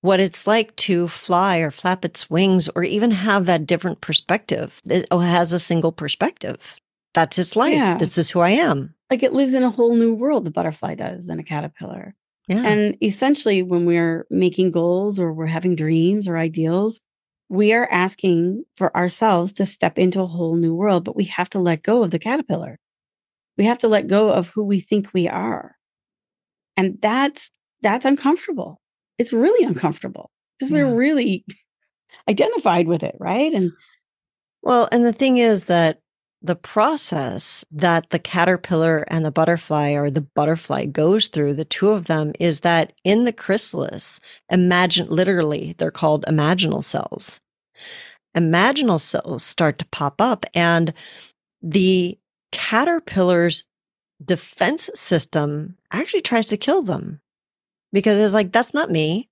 what 0.00 0.20
it's 0.20 0.46
like 0.46 0.74
to 0.76 1.08
fly 1.08 1.58
or 1.58 1.72
flap 1.72 2.04
its 2.04 2.30
wings 2.30 2.70
or 2.76 2.84
even 2.84 3.10
have 3.10 3.46
that 3.46 3.66
different 3.66 4.00
perspective. 4.00 4.80
Oh, 5.10 5.20
it 5.20 5.26
has 5.26 5.52
a 5.52 5.58
single 5.58 5.90
perspective 5.92 6.76
that's 7.12 7.38
its 7.38 7.56
life. 7.56 7.74
Yeah. 7.74 7.94
This 7.96 8.18
is 8.18 8.30
who 8.30 8.40
I 8.40 8.50
am. 8.50 8.94
Like 9.10 9.22
it 9.22 9.32
lives 9.32 9.54
in 9.54 9.64
a 9.64 9.70
whole 9.70 9.96
new 9.96 10.14
world, 10.14 10.44
the 10.44 10.50
butterfly 10.50 10.94
does, 10.94 11.26
than 11.26 11.40
a 11.40 11.42
caterpillar. 11.42 12.14
Yeah. 12.46 12.62
And 12.64 12.96
essentially, 13.02 13.62
when 13.62 13.86
we're 13.86 14.26
making 14.30 14.70
goals 14.70 15.18
or 15.18 15.32
we're 15.32 15.46
having 15.46 15.74
dreams 15.74 16.28
or 16.28 16.36
ideals, 16.36 17.00
we 17.48 17.72
are 17.72 17.88
asking 17.90 18.64
for 18.76 18.96
ourselves 18.96 19.52
to 19.54 19.66
step 19.66 19.98
into 19.98 20.20
a 20.20 20.26
whole 20.26 20.56
new 20.56 20.74
world, 20.74 21.04
but 21.04 21.16
we 21.16 21.24
have 21.24 21.50
to 21.50 21.58
let 21.58 21.82
go 21.82 22.04
of 22.04 22.12
the 22.12 22.18
caterpillar. 22.18 22.78
We 23.56 23.64
have 23.64 23.78
to 23.78 23.88
let 23.88 24.06
go 24.06 24.28
of 24.28 24.48
who 24.50 24.62
we 24.62 24.78
think 24.78 25.12
we 25.12 25.26
are. 25.26 25.76
And 26.76 26.98
that's 27.00 27.50
that's 27.82 28.04
uncomfortable. 28.04 28.80
It's 29.18 29.32
really 29.32 29.64
mm-hmm. 29.64 29.74
uncomfortable 29.74 30.30
because 30.58 30.70
yeah. 30.70 30.84
we're 30.84 30.94
really 30.94 31.44
identified 32.28 32.88
with 32.88 33.02
it, 33.02 33.16
right? 33.18 33.52
And 33.52 33.72
well, 34.62 34.88
and 34.90 35.04
the 35.04 35.12
thing 35.12 35.38
is 35.38 35.66
that 35.66 36.00
the 36.42 36.56
process 36.56 37.64
that 37.70 38.10
the 38.10 38.18
caterpillar 38.18 39.04
and 39.08 39.24
the 39.24 39.32
butterfly 39.32 39.92
or 39.92 40.10
the 40.10 40.20
butterfly 40.20 40.86
goes 40.86 41.28
through, 41.28 41.54
the 41.54 41.64
two 41.64 41.90
of 41.90 42.06
them, 42.06 42.32
is 42.38 42.60
that 42.60 42.92
in 43.04 43.24
the 43.24 43.32
chrysalis, 43.32 44.20
imagine 44.50 45.08
literally, 45.08 45.74
they're 45.78 45.90
called 45.90 46.24
imaginal 46.26 46.84
cells. 46.84 47.40
Imaginal 48.36 49.00
cells 49.00 49.42
start 49.42 49.78
to 49.78 49.86
pop 49.86 50.20
up, 50.20 50.44
and 50.54 50.92
the 51.62 52.18
caterpillar's 52.52 53.64
defense 54.24 54.90
system 54.94 55.76
actually 55.90 56.22
tries 56.22 56.46
to 56.46 56.56
kill 56.56 56.82
them 56.82 57.20
because 57.96 58.18
it's 58.18 58.34
like, 58.34 58.52
that's 58.52 58.74
not 58.74 58.90
me. 58.90 59.26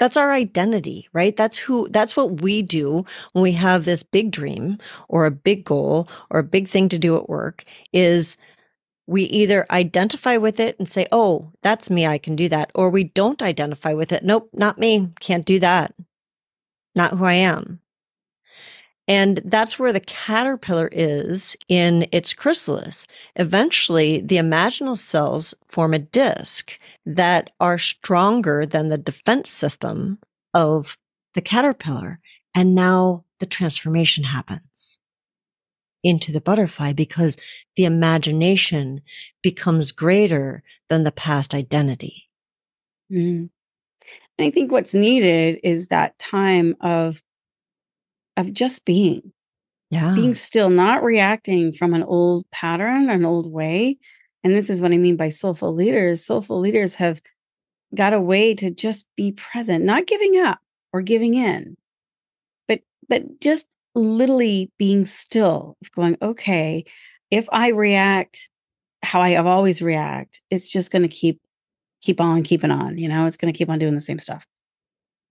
That's 0.00 0.16
our 0.16 0.32
identity, 0.32 1.08
right? 1.12 1.36
That's 1.36 1.56
who, 1.56 1.88
that's 1.90 2.16
what 2.16 2.40
we 2.40 2.62
do 2.62 3.04
when 3.30 3.44
we 3.44 3.52
have 3.52 3.84
this 3.84 4.02
big 4.02 4.32
dream 4.32 4.78
or 5.08 5.24
a 5.24 5.30
big 5.30 5.64
goal 5.64 6.08
or 6.28 6.40
a 6.40 6.42
big 6.44 6.66
thing 6.66 6.88
to 6.88 6.98
do 6.98 7.16
at 7.16 7.28
work 7.28 7.62
is 7.92 8.36
we 9.06 9.22
either 9.22 9.66
identify 9.70 10.36
with 10.36 10.58
it 10.58 10.76
and 10.80 10.88
say, 10.88 11.06
Oh, 11.12 11.52
that's 11.62 11.90
me. 11.90 12.08
I 12.08 12.18
can 12.18 12.34
do 12.34 12.48
that. 12.48 12.72
Or 12.74 12.90
we 12.90 13.04
don't 13.04 13.40
identify 13.40 13.92
with 13.94 14.10
it. 14.10 14.24
Nope, 14.24 14.50
not 14.52 14.78
me. 14.78 15.10
Can't 15.20 15.46
do 15.46 15.60
that. 15.60 15.94
Not 16.96 17.12
who 17.12 17.24
I 17.24 17.34
am. 17.34 17.78
And 19.08 19.40
that's 19.46 19.78
where 19.78 19.92
the 19.92 20.00
caterpillar 20.00 20.90
is 20.92 21.56
in 21.66 22.06
its 22.12 22.34
chrysalis. 22.34 23.06
Eventually, 23.36 24.20
the 24.20 24.36
imaginal 24.36 24.98
cells 24.98 25.54
form 25.66 25.94
a 25.94 25.98
disc 25.98 26.78
that 27.06 27.50
are 27.58 27.78
stronger 27.78 28.66
than 28.66 28.88
the 28.88 28.98
defense 28.98 29.50
system 29.50 30.18
of 30.52 30.98
the 31.34 31.40
caterpillar. 31.40 32.20
And 32.54 32.74
now 32.74 33.24
the 33.40 33.46
transformation 33.46 34.24
happens 34.24 34.98
into 36.04 36.30
the 36.30 36.40
butterfly 36.40 36.92
because 36.92 37.36
the 37.76 37.86
imagination 37.86 39.00
becomes 39.42 39.90
greater 39.90 40.62
than 40.90 41.02
the 41.02 41.12
past 41.12 41.54
identity. 41.54 42.28
Mm. 43.10 43.48
And 44.38 44.46
I 44.46 44.50
think 44.50 44.70
what's 44.70 44.94
needed 44.94 45.60
is 45.64 45.88
that 45.88 46.18
time 46.18 46.76
of 46.80 47.22
of 48.38 48.52
just 48.52 48.86
being. 48.86 49.32
Yeah. 49.90 50.14
Being 50.14 50.34
still, 50.34 50.70
not 50.70 51.02
reacting 51.02 51.72
from 51.72 51.94
an 51.94 52.02
old 52.02 52.48
pattern, 52.50 53.08
an 53.08 53.24
old 53.24 53.50
way. 53.50 53.96
And 54.44 54.54
this 54.54 54.70
is 54.70 54.80
what 54.80 54.92
I 54.92 54.98
mean 54.98 55.16
by 55.16 55.30
soulful 55.30 55.74
leaders. 55.74 56.24
Soulful 56.24 56.60
leaders 56.60 56.94
have 56.96 57.20
got 57.94 58.12
a 58.12 58.20
way 58.20 58.54
to 58.54 58.70
just 58.70 59.06
be 59.16 59.32
present, 59.32 59.84
not 59.84 60.06
giving 60.06 60.38
up 60.38 60.58
or 60.92 61.00
giving 61.00 61.34
in, 61.34 61.76
but 62.66 62.80
but 63.08 63.40
just 63.40 63.66
literally 63.94 64.70
being 64.78 65.04
still, 65.04 65.76
going, 65.96 66.16
okay, 66.20 66.84
if 67.30 67.48
I 67.50 67.68
react 67.68 68.48
how 69.02 69.20
I 69.20 69.30
have 69.30 69.46
always 69.46 69.80
react, 69.80 70.42
it's 70.50 70.70
just 70.70 70.90
going 70.90 71.02
to 71.02 71.08
keep 71.08 71.40
keep 72.02 72.20
on 72.20 72.42
keeping 72.42 72.70
on. 72.70 72.98
You 72.98 73.08
know, 73.08 73.26
it's 73.26 73.38
going 73.38 73.52
to 73.52 73.56
keep 73.56 73.70
on 73.70 73.78
doing 73.78 73.94
the 73.94 74.00
same 74.00 74.18
stuff. 74.18 74.46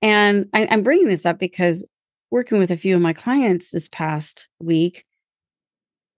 And 0.01 0.49
I, 0.53 0.67
I'm 0.69 0.83
bringing 0.83 1.07
this 1.07 1.25
up 1.25 1.39
because 1.39 1.85
working 2.31 2.59
with 2.59 2.71
a 2.71 2.77
few 2.77 2.95
of 2.95 3.01
my 3.01 3.13
clients 3.13 3.71
this 3.71 3.87
past 3.89 4.47
week, 4.59 5.05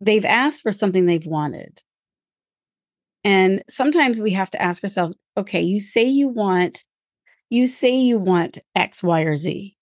they've 0.01 0.25
asked 0.25 0.63
for 0.63 0.72
something 0.72 1.06
they've 1.06 1.25
wanted. 1.25 1.82
And 3.24 3.63
sometimes 3.70 4.20
we 4.20 4.32
have 4.32 4.51
to 4.51 4.62
ask 4.62 4.84
ourselves, 4.84 5.16
okay, 5.38 5.62
you 5.62 5.80
say 5.80 6.04
you 6.04 6.28
want, 6.30 6.86
you 7.50 7.68
say 7.68 7.98
you 7.98 8.18
want 8.18 8.60
X, 8.75 9.04
Y, 9.04 9.22
or 9.22 9.36
Z. 9.36 9.75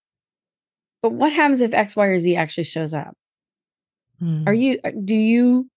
But 1.01 1.13
what 1.13 1.31
happens 1.31 1.61
if 1.61 1.73
X, 1.73 1.95
Y, 1.95 2.05
or 2.05 2.19
Z 2.19 2.35
actually 2.35 2.63
shows 2.63 2.93
up? 2.93 3.15
Hmm. 4.19 4.43
Are 4.47 4.53
you, 4.53 4.79
uh, 4.83 4.91
do 5.03 5.15
you, 5.15 5.69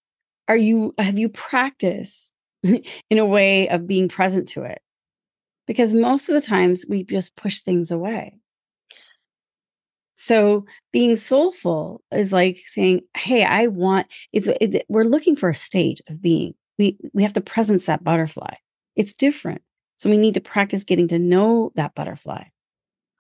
are 0.49 0.57
you, 0.57 0.95
have 0.99 1.19
you 1.19 1.29
practiced 1.29 2.33
in 2.63 3.19
a 3.19 3.27
way 3.27 3.69
of 3.69 3.87
being 3.87 4.09
present 4.09 4.49
to 4.49 4.63
it? 4.63 4.81
Because 5.67 5.93
most 5.93 6.29
of 6.29 6.35
the 6.35 6.47
times 6.47 6.85
we 6.89 7.05
just 7.05 7.37
push 7.37 7.61
things 7.61 7.91
away. 7.91 8.40
So 10.21 10.67
being 10.93 11.17
soulful 11.17 12.03
is 12.13 12.31
like 12.31 12.63
saying, 12.67 13.01
"Hey, 13.17 13.43
I 13.43 13.69
want." 13.69 14.07
It's, 14.35 14.49
it's 14.61 14.77
we're 14.87 15.05
looking 15.05 15.35
for 15.35 15.49
a 15.49 15.55
state 15.55 16.03
of 16.11 16.21
being. 16.21 16.53
We 16.79 16.99
we 17.15 17.23
have 17.23 17.33
to 17.33 17.41
presence 17.41 17.87
that 17.87 18.05
butterfly. 18.05 18.53
It's 18.97 19.15
different, 19.15 19.63
so 19.97 20.11
we 20.11 20.19
need 20.19 20.35
to 20.35 20.43
practice 20.43 20.85
getting 20.85 21.09
to 21.09 21.19
know 21.19 21.73
that 21.77 21.95
butterfly, 21.95 22.45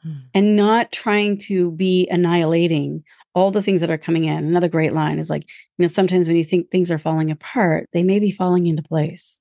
hmm. 0.03 0.13
and 0.35 0.57
not 0.57 0.93
trying 0.93 1.39
to 1.49 1.71
be 1.71 2.07
annihilating 2.11 3.03
all 3.35 3.51
the 3.51 3.63
things 3.63 3.81
that 3.81 3.91
are 3.91 3.97
coming 3.97 4.25
in. 4.25 4.45
Another 4.45 4.69
great 4.69 4.93
line 4.93 5.19
is 5.19 5.31
like, 5.31 5.45
you 5.79 5.85
know, 5.85 5.87
sometimes 5.87 6.29
when 6.29 6.37
you 6.37 6.45
think 6.45 6.71
things 6.71 6.91
are 6.91 6.99
falling 6.99 7.31
apart, 7.31 7.89
they 7.95 8.03
may 8.03 8.19
be 8.19 8.31
falling 8.31 8.67
into 8.67 8.83
place. 8.83 9.39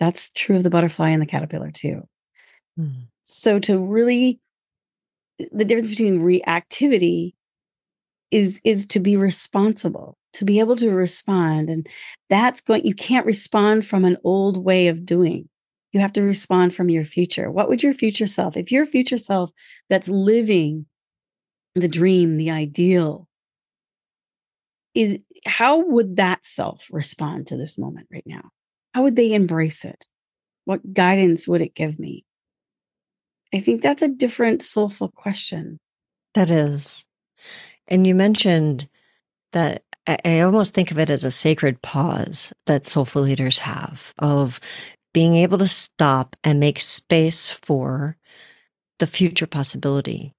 That's 0.00 0.30
true 0.32 0.56
of 0.56 0.64
the 0.64 0.70
butterfly 0.70 1.08
and 1.08 1.22
the 1.22 1.26
caterpillar 1.26 1.70
too. 1.70 2.06
Hmm. 2.76 3.04
So 3.24 3.58
to 3.60 3.78
really 3.78 4.38
the 5.38 5.64
difference 5.64 5.90
between 5.90 6.20
reactivity 6.20 7.32
is 8.30 8.60
is 8.64 8.86
to 8.86 9.00
be 9.00 9.16
responsible 9.16 10.16
to 10.32 10.44
be 10.44 10.58
able 10.58 10.76
to 10.76 10.90
respond 10.90 11.68
and 11.68 11.86
that's 12.30 12.60
going 12.60 12.84
you 12.84 12.94
can't 12.94 13.26
respond 13.26 13.86
from 13.86 14.04
an 14.04 14.16
old 14.24 14.64
way 14.64 14.88
of 14.88 15.04
doing. 15.04 15.48
You 15.92 16.00
have 16.00 16.14
to 16.14 16.22
respond 16.22 16.74
from 16.74 16.88
your 16.88 17.04
future. 17.04 17.50
What 17.50 17.68
would 17.68 17.82
your 17.82 17.92
future 17.92 18.26
self 18.26 18.56
if 18.56 18.72
your 18.72 18.86
future 18.86 19.18
self 19.18 19.50
that's 19.90 20.08
living 20.08 20.86
the 21.74 21.88
dream 21.88 22.36
the 22.36 22.50
ideal 22.50 23.28
is 24.94 25.18
how 25.46 25.78
would 25.80 26.16
that 26.16 26.44
self 26.44 26.86
respond 26.90 27.48
to 27.48 27.56
this 27.56 27.78
moment 27.78 28.06
right 28.10 28.26
now? 28.26 28.50
How 28.94 29.02
would 29.02 29.16
they 29.16 29.32
embrace 29.32 29.84
it? 29.84 30.06
What 30.64 30.94
guidance 30.94 31.46
would 31.48 31.60
it 31.60 31.74
give 31.74 31.98
me 31.98 32.24
I 33.54 33.60
think 33.60 33.82
that's 33.82 34.02
a 34.02 34.08
different 34.08 34.62
soulful 34.62 35.08
question. 35.08 35.78
That 36.34 36.50
is. 36.50 37.06
And 37.88 38.06
you 38.06 38.14
mentioned 38.14 38.88
that 39.52 39.82
I 40.06 40.40
almost 40.40 40.74
think 40.74 40.90
of 40.90 40.98
it 40.98 41.10
as 41.10 41.24
a 41.24 41.30
sacred 41.30 41.82
pause 41.82 42.52
that 42.66 42.86
soulful 42.86 43.22
leaders 43.22 43.60
have 43.60 44.14
of 44.18 44.58
being 45.12 45.36
able 45.36 45.58
to 45.58 45.68
stop 45.68 46.34
and 46.42 46.58
make 46.58 46.80
space 46.80 47.50
for 47.50 48.16
the 48.98 49.06
future 49.06 49.46
possibility. 49.46 50.32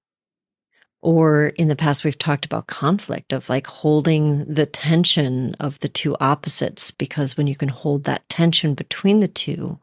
Or 1.00 1.48
in 1.48 1.68
the 1.68 1.76
past, 1.76 2.02
we've 2.02 2.18
talked 2.18 2.44
about 2.46 2.66
conflict 2.66 3.32
of 3.32 3.48
like 3.48 3.66
holding 3.66 4.44
the 4.46 4.66
tension 4.66 5.54
of 5.60 5.78
the 5.80 5.88
two 5.88 6.16
opposites, 6.18 6.90
because 6.90 7.36
when 7.36 7.46
you 7.46 7.56
can 7.56 7.68
hold 7.68 8.04
that 8.04 8.28
tension 8.28 8.74
between 8.74 9.20
the 9.20 9.28
two, 9.28 9.78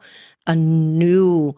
a 0.45 0.55
new 0.55 1.55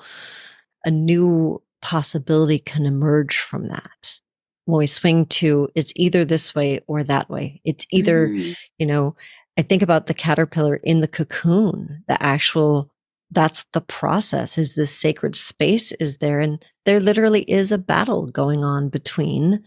a 0.86 0.92
new 0.92 1.63
possibility 1.84 2.58
can 2.58 2.86
emerge 2.86 3.38
from 3.38 3.68
that. 3.68 4.20
When 4.66 4.80
we 4.80 4.88
swing 4.88 5.26
to 5.26 5.70
it's 5.76 5.92
either 5.98 6.24
this 6.24 6.56
way 6.56 6.80
or 6.88 7.04
that 7.04 7.30
way. 7.30 7.62
It's 7.66 7.86
either, 7.92 8.30
mm. 8.30 8.56
you 8.80 8.86
know, 8.86 9.16
I 9.60 9.62
think 9.62 9.82
about 9.82 10.08
the 10.08 10.14
caterpillar 10.14 10.78
in 10.78 11.02
the 11.02 11.08
cocoon, 11.08 12.04
the 12.08 12.22
actual 12.24 12.90
that's 13.30 13.66
the 13.74 13.82
process 13.82 14.58
is 14.58 14.76
this 14.76 14.92
sacred 14.92 15.36
space 15.36 15.92
is 15.94 16.20
there 16.20 16.40
and 16.40 16.64
there 16.86 17.00
literally 17.00 17.42
is 17.44 17.72
a 17.72 17.78
battle 17.78 18.28
going 18.28 18.64
on 18.64 18.90
between 18.90 19.64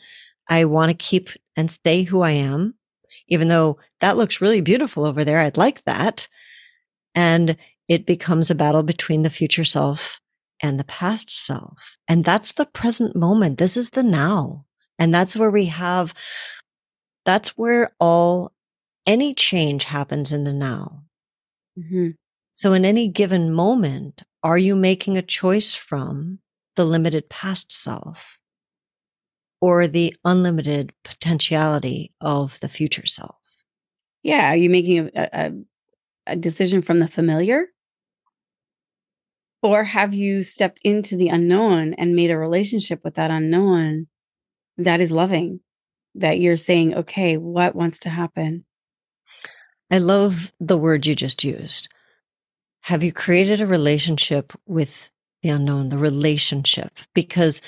I 0.48 0.64
want 0.64 0.90
to 0.90 0.94
keep 0.94 1.30
and 1.56 1.70
stay 1.70 2.04
who 2.04 2.20
I 2.20 2.30
am 2.30 2.74
even 3.26 3.48
though 3.48 3.78
that 4.00 4.16
looks 4.16 4.40
really 4.40 4.60
beautiful 4.60 5.04
over 5.04 5.24
there 5.24 5.40
I'd 5.40 5.56
like 5.56 5.82
that 5.84 6.28
and 7.12 7.56
it 7.88 8.06
becomes 8.06 8.50
a 8.50 8.54
battle 8.54 8.84
between 8.84 9.22
the 9.22 9.30
future 9.30 9.64
self 9.64 10.20
and 10.62 10.78
the 10.78 10.84
past 10.84 11.30
self. 11.30 11.96
And 12.08 12.24
that's 12.24 12.52
the 12.52 12.66
present 12.66 13.14
moment. 13.14 13.58
This 13.58 13.76
is 13.76 13.90
the 13.90 14.02
now. 14.02 14.64
And 14.98 15.14
that's 15.14 15.36
where 15.36 15.50
we 15.50 15.66
have, 15.66 16.14
that's 17.24 17.50
where 17.50 17.94
all, 18.00 18.52
any 19.06 19.34
change 19.34 19.84
happens 19.84 20.32
in 20.32 20.44
the 20.44 20.52
now. 20.52 21.02
Mm-hmm. 21.78 22.10
So 22.54 22.72
in 22.72 22.84
any 22.84 23.08
given 23.08 23.52
moment, 23.52 24.22
are 24.42 24.58
you 24.58 24.74
making 24.74 25.16
a 25.16 25.22
choice 25.22 25.74
from 25.74 26.38
the 26.76 26.84
limited 26.84 27.28
past 27.28 27.70
self 27.70 28.38
or 29.60 29.86
the 29.86 30.16
unlimited 30.24 30.92
potentiality 31.04 32.12
of 32.20 32.58
the 32.60 32.68
future 32.68 33.06
self? 33.06 33.64
Yeah. 34.22 34.50
Are 34.52 34.56
you 34.56 34.70
making 34.70 35.10
a, 35.14 35.28
a, 35.32 35.52
a 36.26 36.36
decision 36.36 36.82
from 36.82 36.98
the 36.98 37.06
familiar 37.06 37.66
Or 39.66 39.82
have 39.82 40.14
you 40.14 40.42
stepped 40.42 40.80
into 40.84 41.16
the 41.16 41.28
unknown 41.28 41.94
and 41.94 42.14
made 42.14 42.30
a 42.30 42.38
relationship 42.38 43.02
with 43.02 43.14
that 43.14 43.32
unknown 43.32 44.06
that 44.78 45.00
is 45.00 45.10
loving? 45.10 45.60
That 46.14 46.38
you're 46.38 46.56
saying, 46.56 46.94
okay, 46.94 47.36
what 47.36 47.74
wants 47.74 47.98
to 48.00 48.08
happen? 48.08 48.64
I 49.90 49.98
love 49.98 50.52
the 50.60 50.78
word 50.78 51.04
you 51.04 51.14
just 51.14 51.42
used. 51.44 51.88
Have 52.82 53.02
you 53.02 53.12
created 53.12 53.60
a 53.60 53.66
relationship 53.66 54.52
with 54.66 55.10
the 55.42 55.48
unknown, 55.48 55.88
the 55.88 55.98
relationship? 55.98 56.96
Because 57.12 57.60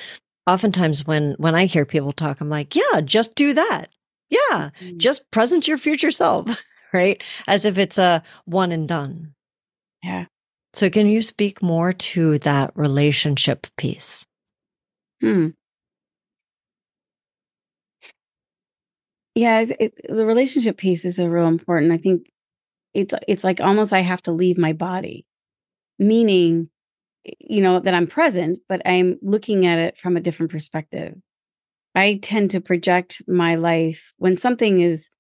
oftentimes 0.47 1.05
when 1.05 1.35
when 1.38 1.55
I 1.55 1.67
hear 1.67 1.85
people 1.85 2.12
talk, 2.12 2.40
I'm 2.40 2.49
like, 2.49 2.76
yeah, 2.76 3.00
just 3.05 3.35
do 3.35 3.55
that. 3.55 3.87
Yeah, 4.31 4.71
mm. 4.81 4.97
just 4.99 5.31
present 5.33 5.67
your 5.67 5.78
future 5.78 6.11
self, 6.11 6.62
right? 6.93 7.23
As 7.49 7.64
if 7.64 7.76
it's 7.76 7.99
a 7.99 8.23
one 8.45 8.71
and 8.71 8.87
done. 8.87 9.35
Yeah. 10.02 10.26
So, 10.75 10.91
can 10.91 11.07
you 11.07 11.23
speak 11.23 11.63
more 11.63 11.93
to 11.93 12.39
that 12.41 12.73
relationship 12.75 13.67
piece? 13.77 14.25
Hmm. 15.21 15.49
Yeah, 19.35 19.65
it, 19.79 19.95
the 20.09 20.27
relationship 20.27 20.77
piece 20.79 21.05
is 21.05 21.19
a 21.19 21.31
real 21.31 21.47
important. 21.47 21.93
I 21.93 21.97
think 21.97 22.31
it's 22.95 23.15
it's 23.29 23.45
like 23.45 23.61
almost 23.61 23.93
I 23.93 24.01
have 24.01 24.23
to 24.25 24.33
leave 24.33 24.59
my 24.59 24.73
body, 24.73 25.27
meaning, 25.99 26.71
you 27.39 27.61
know, 27.63 27.81
that 27.81 27.95
I'm 27.95 28.07
present, 28.09 28.59
but 28.69 28.83
I'm 28.85 29.19
looking 29.23 29.67
at 29.67 29.79
it 29.79 29.99
from 29.99 30.17
a 30.17 30.21
different 30.21 30.53
perspective. 30.53 31.15
I 31.95 32.21
tend 32.23 32.51
to 32.53 32.61
project 32.61 33.23
my 33.29 33.57
life 33.57 34.13
when 34.19 34.37
something 34.39 34.81
is 34.81 35.11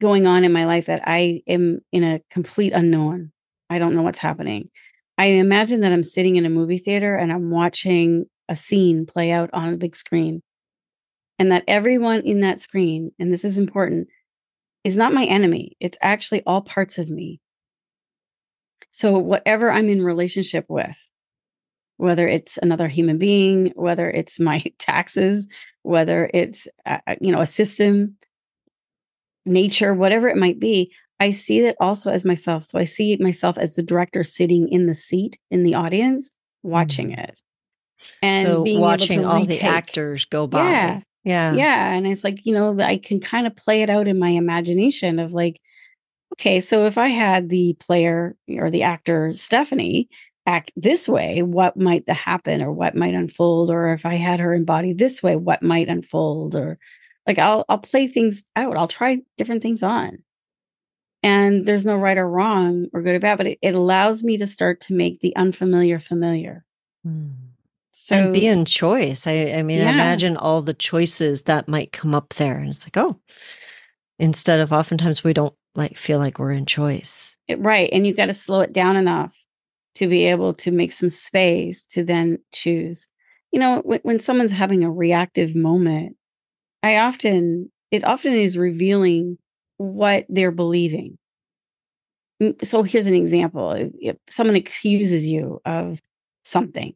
going 0.00 0.26
on 0.26 0.44
in 0.44 0.52
my 0.52 0.66
life 0.66 0.86
that 0.86 1.02
I 1.06 1.42
am 1.46 1.80
in 1.92 2.04
a 2.04 2.20
complete 2.30 2.72
unknown. 2.72 3.32
I 3.70 3.78
don't 3.78 3.94
know 3.94 4.02
what's 4.02 4.18
happening. 4.18 4.70
I 5.16 5.26
imagine 5.26 5.80
that 5.80 5.92
I'm 5.92 6.02
sitting 6.02 6.36
in 6.36 6.46
a 6.46 6.50
movie 6.50 6.78
theater 6.78 7.14
and 7.16 7.32
I'm 7.32 7.50
watching 7.50 8.26
a 8.48 8.56
scene 8.56 9.06
play 9.06 9.30
out 9.30 9.50
on 9.52 9.72
a 9.72 9.76
big 9.76 9.96
screen. 9.96 10.42
And 11.38 11.50
that 11.50 11.64
everyone 11.66 12.20
in 12.20 12.40
that 12.40 12.60
screen, 12.60 13.10
and 13.18 13.32
this 13.32 13.44
is 13.44 13.58
important, 13.58 14.08
is 14.84 14.96
not 14.96 15.14
my 15.14 15.24
enemy. 15.24 15.76
It's 15.80 15.98
actually 16.00 16.42
all 16.46 16.60
parts 16.60 16.98
of 16.98 17.10
me. 17.10 17.40
So, 18.92 19.18
whatever 19.18 19.72
I'm 19.72 19.88
in 19.88 20.04
relationship 20.04 20.66
with, 20.68 20.96
whether 21.96 22.28
it's 22.28 22.58
another 22.58 22.86
human 22.86 23.18
being, 23.18 23.72
whether 23.74 24.08
it's 24.08 24.38
my 24.38 24.62
taxes, 24.78 25.48
whether 25.82 26.30
it's 26.32 26.68
uh, 26.86 26.98
uh, 27.06 27.16
you 27.20 27.32
know 27.32 27.40
a 27.40 27.46
system, 27.46 28.16
nature, 29.44 29.94
whatever 29.94 30.28
it 30.28 30.36
might 30.36 30.60
be, 30.60 30.92
I 31.24 31.30
see 31.30 31.60
it 31.60 31.74
also 31.80 32.10
as 32.10 32.22
myself. 32.22 32.64
So 32.64 32.78
I 32.78 32.84
see 32.84 33.16
myself 33.16 33.56
as 33.56 33.76
the 33.76 33.82
director 33.82 34.22
sitting 34.22 34.68
in 34.68 34.86
the 34.86 34.92
seat 34.92 35.38
in 35.50 35.62
the 35.62 35.74
audience 35.74 36.30
watching 36.62 37.12
mm-hmm. 37.12 37.20
it. 37.20 37.40
And 38.20 38.46
so 38.46 38.62
watching 38.78 39.24
all 39.24 39.40
retake. 39.40 39.60
the 39.60 39.66
actors 39.66 40.26
go 40.26 40.46
by. 40.46 40.70
Yeah. 40.70 41.00
Yeah. 41.24 41.52
Yeah. 41.54 41.92
And 41.94 42.06
it's 42.06 42.24
like, 42.24 42.44
you 42.44 42.52
know, 42.52 42.78
I 42.78 42.98
can 42.98 43.20
kind 43.20 43.46
of 43.46 43.56
play 43.56 43.80
it 43.80 43.88
out 43.88 44.06
in 44.06 44.18
my 44.18 44.28
imagination 44.28 45.18
of 45.18 45.32
like, 45.32 45.62
okay, 46.34 46.60
so 46.60 46.84
if 46.84 46.98
I 46.98 47.08
had 47.08 47.48
the 47.48 47.74
player 47.80 48.36
or 48.58 48.70
the 48.70 48.82
actor 48.82 49.32
Stephanie 49.32 50.10
act 50.44 50.72
this 50.76 51.08
way, 51.08 51.40
what 51.40 51.74
might 51.74 52.04
the 52.04 52.12
happen 52.12 52.60
or 52.60 52.70
what 52.70 52.94
might 52.94 53.14
unfold? 53.14 53.70
Or 53.70 53.94
if 53.94 54.04
I 54.04 54.16
had 54.16 54.40
her 54.40 54.52
embody 54.52 54.92
this 54.92 55.22
way, 55.22 55.36
what 55.36 55.62
might 55.62 55.88
unfold? 55.88 56.54
Or 56.54 56.78
like 57.26 57.38
I'll 57.38 57.64
I'll 57.70 57.78
play 57.78 58.08
things 58.08 58.42
out. 58.56 58.76
I'll 58.76 58.88
try 58.88 59.20
different 59.38 59.62
things 59.62 59.82
on 59.82 60.18
and 61.24 61.64
there's 61.64 61.86
no 61.86 61.96
right 61.96 62.18
or 62.18 62.28
wrong 62.28 62.86
or 62.92 63.02
good 63.02 63.16
or 63.16 63.20
bad 63.20 63.38
but 63.38 63.46
it, 63.46 63.58
it 63.62 63.74
allows 63.74 64.22
me 64.22 64.36
to 64.36 64.46
start 64.46 64.80
to 64.80 64.94
make 64.94 65.20
the 65.20 65.34
unfamiliar 65.34 65.98
familiar 65.98 66.64
mm. 67.04 67.32
so 67.90 68.16
and 68.16 68.32
be 68.32 68.46
in 68.46 68.64
choice 68.64 69.26
i, 69.26 69.52
I 69.52 69.62
mean 69.64 69.78
yeah. 69.80 69.92
imagine 69.92 70.36
all 70.36 70.62
the 70.62 70.74
choices 70.74 71.42
that 71.42 71.66
might 71.66 71.90
come 71.90 72.14
up 72.14 72.34
there 72.34 72.58
and 72.58 72.68
it's 72.68 72.86
like 72.86 72.96
oh 72.96 73.18
instead 74.18 74.60
of 74.60 74.72
oftentimes 74.72 75.24
we 75.24 75.32
don't 75.32 75.54
like 75.74 75.96
feel 75.96 76.18
like 76.18 76.38
we're 76.38 76.52
in 76.52 76.66
choice 76.66 77.36
it, 77.48 77.58
right 77.58 77.88
and 77.92 78.06
you 78.06 78.14
got 78.14 78.26
to 78.26 78.34
slow 78.34 78.60
it 78.60 78.72
down 78.72 78.94
enough 78.94 79.34
to 79.96 80.06
be 80.06 80.26
able 80.26 80.52
to 80.52 80.70
make 80.70 80.92
some 80.92 81.08
space 81.08 81.82
to 81.82 82.04
then 82.04 82.38
choose 82.52 83.08
you 83.50 83.58
know 83.58 83.80
when, 83.84 84.00
when 84.02 84.18
someone's 84.18 84.52
having 84.52 84.84
a 84.84 84.90
reactive 84.90 85.56
moment 85.56 86.16
i 86.82 86.98
often 86.98 87.70
it 87.90 88.04
often 88.04 88.32
is 88.32 88.58
revealing 88.58 89.38
what 89.76 90.26
they're 90.28 90.52
believing. 90.52 91.18
So 92.62 92.82
here's 92.82 93.06
an 93.06 93.14
example. 93.14 93.72
If 94.00 94.16
someone 94.28 94.56
accuses 94.56 95.26
you 95.26 95.60
of 95.64 96.00
something, 96.44 96.94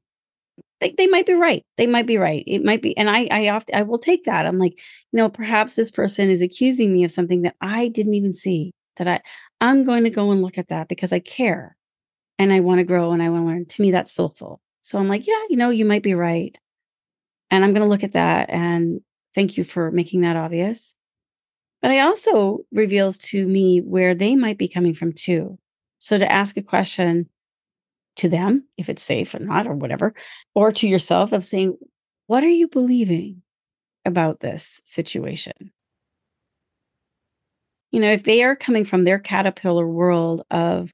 they, 0.80 0.94
they 0.96 1.06
might 1.06 1.26
be 1.26 1.34
right. 1.34 1.64
They 1.76 1.86
might 1.86 2.06
be 2.06 2.18
right. 2.18 2.44
It 2.46 2.64
might 2.64 2.82
be, 2.82 2.96
and 2.96 3.08
I 3.10 3.28
I 3.30 3.48
often 3.48 3.74
I 3.74 3.82
will 3.82 3.98
take 3.98 4.24
that. 4.24 4.46
I'm 4.46 4.58
like, 4.58 4.78
you 5.12 5.16
know, 5.16 5.28
perhaps 5.28 5.74
this 5.74 5.90
person 5.90 6.30
is 6.30 6.42
accusing 6.42 6.92
me 6.92 7.04
of 7.04 7.12
something 7.12 7.42
that 7.42 7.56
I 7.60 7.88
didn't 7.88 8.14
even 8.14 8.32
see. 8.32 8.72
That 8.96 9.08
I 9.08 9.20
I'm 9.60 9.84
going 9.84 10.04
to 10.04 10.10
go 10.10 10.30
and 10.30 10.42
look 10.42 10.58
at 10.58 10.68
that 10.68 10.88
because 10.88 11.12
I 11.12 11.20
care 11.20 11.76
and 12.38 12.52
I 12.52 12.60
want 12.60 12.78
to 12.78 12.84
grow 12.84 13.12
and 13.12 13.22
I 13.22 13.28
want 13.28 13.44
to 13.44 13.46
learn. 13.46 13.66
To 13.66 13.82
me, 13.82 13.90
that's 13.90 14.12
soulful. 14.12 14.60
So 14.82 14.98
I'm 14.98 15.08
like, 15.08 15.26
yeah, 15.26 15.42
you 15.50 15.56
know, 15.56 15.70
you 15.70 15.84
might 15.84 16.02
be 16.02 16.14
right. 16.14 16.56
And 17.50 17.64
I'm 17.64 17.72
going 17.72 17.82
to 17.82 17.88
look 17.88 18.04
at 18.04 18.12
that 18.12 18.50
and 18.50 19.00
thank 19.34 19.56
you 19.56 19.64
for 19.64 19.90
making 19.90 20.22
that 20.22 20.36
obvious. 20.36 20.94
But 21.80 21.92
it 21.92 22.00
also 22.00 22.60
reveals 22.72 23.18
to 23.18 23.46
me 23.46 23.80
where 23.80 24.14
they 24.14 24.34
might 24.36 24.58
be 24.58 24.68
coming 24.68 24.94
from 24.94 25.12
too. 25.12 25.58
So 25.98 26.18
to 26.18 26.30
ask 26.30 26.56
a 26.56 26.62
question 26.62 27.28
to 28.16 28.28
them, 28.28 28.64
if 28.76 28.88
it's 28.88 29.02
safe 29.02 29.34
or 29.34 29.38
not, 29.38 29.66
or 29.66 29.74
whatever, 29.74 30.14
or 30.54 30.72
to 30.72 30.88
yourself 30.88 31.32
of 31.32 31.44
saying, 31.44 31.76
what 32.26 32.42
are 32.42 32.48
you 32.48 32.68
believing 32.68 33.42
about 34.04 34.40
this 34.40 34.82
situation? 34.84 35.72
You 37.90 38.00
know, 38.00 38.12
if 38.12 38.24
they 38.24 38.42
are 38.42 38.56
coming 38.56 38.84
from 38.84 39.04
their 39.04 39.18
caterpillar 39.18 39.86
world 39.86 40.44
of 40.50 40.92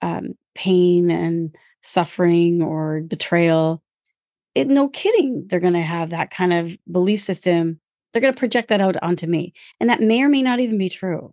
um, 0.00 0.34
pain 0.54 1.10
and 1.10 1.54
suffering 1.82 2.62
or 2.62 3.02
betrayal, 3.02 3.82
it, 4.54 4.68
no 4.68 4.88
kidding, 4.88 5.46
they're 5.48 5.60
going 5.60 5.74
to 5.74 5.80
have 5.82 6.10
that 6.10 6.30
kind 6.30 6.52
of 6.52 6.76
belief 6.90 7.20
system 7.20 7.80
they're 8.14 8.22
going 8.22 8.32
to 8.32 8.38
project 8.38 8.68
that 8.68 8.80
out 8.80 8.96
onto 9.02 9.26
me. 9.26 9.52
And 9.80 9.90
that 9.90 10.00
may 10.00 10.22
or 10.22 10.28
may 10.28 10.40
not 10.40 10.60
even 10.60 10.78
be 10.78 10.88
true. 10.88 11.32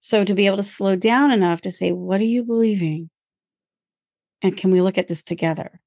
So 0.00 0.24
to 0.24 0.34
be 0.34 0.46
able 0.46 0.56
to 0.56 0.64
slow 0.64 0.96
down 0.96 1.30
enough 1.30 1.60
to 1.60 1.70
say, 1.70 1.92
what 1.92 2.20
are 2.20 2.24
you 2.24 2.42
believing? 2.42 3.08
And 4.42 4.56
can 4.56 4.72
we 4.72 4.80
look 4.80 4.98
at 4.98 5.06
this 5.06 5.22
together? 5.22 5.80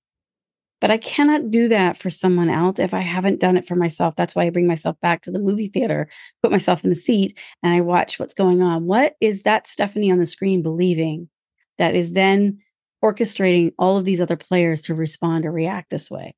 But 0.79 0.89
I 0.89 0.97
cannot 0.97 1.51
do 1.51 1.67
that 1.67 1.97
for 1.97 2.09
someone 2.09 2.49
else 2.49 2.79
if 2.79 2.93
I 2.93 3.01
haven't 3.01 3.39
done 3.39 3.57
it 3.57 3.67
for 3.67 3.75
myself. 3.75 4.15
That's 4.15 4.35
why 4.35 4.45
I 4.45 4.49
bring 4.49 4.67
myself 4.67 4.99
back 5.01 5.21
to 5.23 5.31
the 5.31 5.39
movie 5.39 5.67
theater, 5.67 6.09
put 6.41 6.51
myself 6.51 6.83
in 6.83 6.89
the 6.89 6.95
seat, 6.95 7.37
and 7.61 7.73
I 7.73 7.81
watch 7.81 8.19
what's 8.19 8.33
going 8.33 8.61
on. 8.61 8.85
What 8.85 9.15
is 9.21 9.43
that 9.43 9.67
Stephanie 9.67 10.11
on 10.11 10.17
the 10.17 10.25
screen 10.25 10.63
believing 10.63 11.29
that 11.77 11.93
is 11.93 12.13
then 12.13 12.59
orchestrating 13.03 13.73
all 13.77 13.97
of 13.97 14.05
these 14.05 14.21
other 14.21 14.37
players 14.37 14.81
to 14.83 14.95
respond 14.95 15.45
or 15.45 15.51
react 15.51 15.89
this 15.89 16.09
way? 16.09 16.35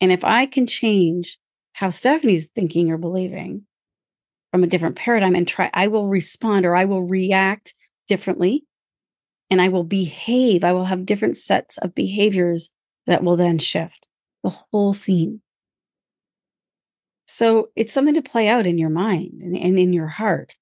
And 0.00 0.12
if 0.12 0.24
I 0.24 0.46
can 0.46 0.66
change 0.66 1.38
how 1.76 1.90
Stephanie's 1.90 2.46
thinking 2.46 2.90
or 2.90 2.96
believing 2.96 3.66
from 4.50 4.64
a 4.64 4.66
different 4.66 4.96
paradigm 4.96 5.34
and 5.34 5.46
try, 5.46 5.68
I 5.74 5.88
will 5.88 6.08
respond 6.08 6.64
or 6.64 6.74
I 6.74 6.86
will 6.86 7.02
react 7.02 7.74
differently 8.08 8.64
and 9.50 9.60
I 9.60 9.68
will 9.68 9.84
behave. 9.84 10.64
I 10.64 10.72
will 10.72 10.86
have 10.86 11.04
different 11.04 11.36
sets 11.36 11.76
of 11.76 11.94
behaviors 11.94 12.70
that 13.06 13.22
will 13.22 13.36
then 13.36 13.58
shift 13.58 14.08
the 14.42 14.48
whole 14.48 14.94
scene. 14.94 15.42
So 17.26 17.68
it's 17.76 17.92
something 17.92 18.14
to 18.14 18.22
play 18.22 18.48
out 18.48 18.66
in 18.66 18.78
your 18.78 18.88
mind 18.88 19.42
and, 19.42 19.54
and 19.54 19.78
in 19.78 19.92
your 19.92 20.08
heart. 20.08 20.54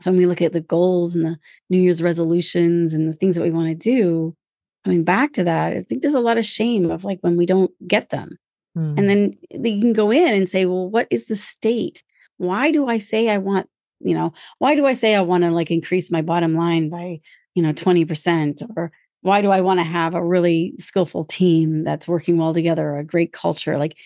So 0.00 0.10
when 0.10 0.18
we 0.18 0.24
look 0.24 0.40
at 0.40 0.54
the 0.54 0.60
goals 0.60 1.14
and 1.14 1.26
the 1.26 1.36
New 1.68 1.78
Year's 1.78 2.02
resolutions 2.02 2.94
and 2.94 3.06
the 3.06 3.16
things 3.16 3.36
that 3.36 3.42
we 3.42 3.50
want 3.50 3.68
to 3.68 3.74
do, 3.74 4.34
coming 4.82 5.04
back 5.04 5.34
to 5.34 5.44
that, 5.44 5.74
I 5.74 5.82
think 5.82 6.00
there's 6.00 6.14
a 6.14 6.20
lot 6.20 6.38
of 6.38 6.46
shame 6.46 6.90
of 6.90 7.04
like 7.04 7.18
when 7.20 7.36
we 7.36 7.44
don't 7.44 7.70
get 7.86 8.08
them. 8.08 8.38
Mm. 8.76 8.98
And 8.98 9.08
then 9.08 9.34
you 9.50 9.80
can 9.80 9.92
go 9.92 10.10
in 10.10 10.34
and 10.34 10.48
say, 10.48 10.66
well, 10.66 10.88
what 10.88 11.08
is 11.10 11.26
the 11.26 11.36
state? 11.36 12.02
Why 12.36 12.70
do 12.70 12.88
I 12.88 12.98
say 12.98 13.28
I 13.30 13.38
want, 13.38 13.68
you 14.00 14.14
know, 14.14 14.32
why 14.58 14.74
do 14.74 14.84
I 14.86 14.92
say 14.92 15.14
I 15.14 15.22
want 15.22 15.44
to 15.44 15.50
like 15.50 15.70
increase 15.70 16.10
my 16.10 16.22
bottom 16.22 16.54
line 16.54 16.90
by, 16.90 17.20
you 17.54 17.62
know, 17.62 17.72
20%? 17.72 18.62
Or 18.76 18.92
why 19.22 19.40
do 19.40 19.50
I 19.50 19.62
want 19.62 19.80
to 19.80 19.84
have 19.84 20.14
a 20.14 20.24
really 20.24 20.74
skillful 20.78 21.24
team 21.24 21.84
that's 21.84 22.06
working 22.06 22.36
well 22.36 22.52
together, 22.52 22.98
a 22.98 23.04
great 23.04 23.32
culture? 23.32 23.78
Like 23.78 23.96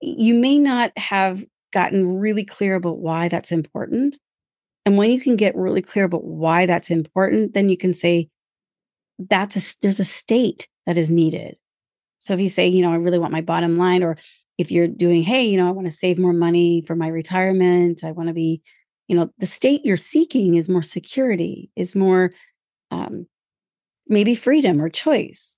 you 0.00 0.34
may 0.34 0.58
not 0.58 0.96
have 0.96 1.44
gotten 1.72 2.18
really 2.18 2.44
clear 2.44 2.76
about 2.76 2.98
why 2.98 3.28
that's 3.28 3.52
important. 3.52 4.18
And 4.86 4.96
when 4.96 5.10
you 5.10 5.20
can 5.20 5.36
get 5.36 5.54
really 5.54 5.82
clear 5.82 6.04
about 6.04 6.24
why 6.24 6.64
that's 6.64 6.90
important, 6.90 7.52
then 7.52 7.68
you 7.68 7.76
can 7.76 7.92
say, 7.92 8.30
that's 9.18 9.56
a, 9.56 9.74
there's 9.82 10.00
a 10.00 10.04
state 10.04 10.66
that 10.86 10.96
is 10.96 11.10
needed. 11.10 11.56
So 12.28 12.34
if 12.34 12.40
you 12.40 12.50
say, 12.50 12.68
you 12.68 12.82
know, 12.82 12.92
I 12.92 12.96
really 12.96 13.18
want 13.18 13.32
my 13.32 13.40
bottom 13.40 13.78
line, 13.78 14.02
or 14.02 14.18
if 14.58 14.70
you're 14.70 14.86
doing, 14.86 15.22
hey, 15.22 15.46
you 15.46 15.56
know, 15.56 15.66
I 15.66 15.70
want 15.70 15.86
to 15.86 15.90
save 15.90 16.18
more 16.18 16.34
money 16.34 16.82
for 16.86 16.94
my 16.94 17.08
retirement, 17.08 18.04
I 18.04 18.12
want 18.12 18.28
to 18.28 18.34
be, 18.34 18.60
you 19.06 19.16
know, 19.16 19.30
the 19.38 19.46
state 19.46 19.80
you're 19.82 19.96
seeking 19.96 20.56
is 20.56 20.68
more 20.68 20.82
security, 20.82 21.70
is 21.74 21.94
more 21.94 22.34
um, 22.90 23.26
maybe 24.06 24.34
freedom 24.34 24.82
or 24.82 24.90
choice. 24.90 25.56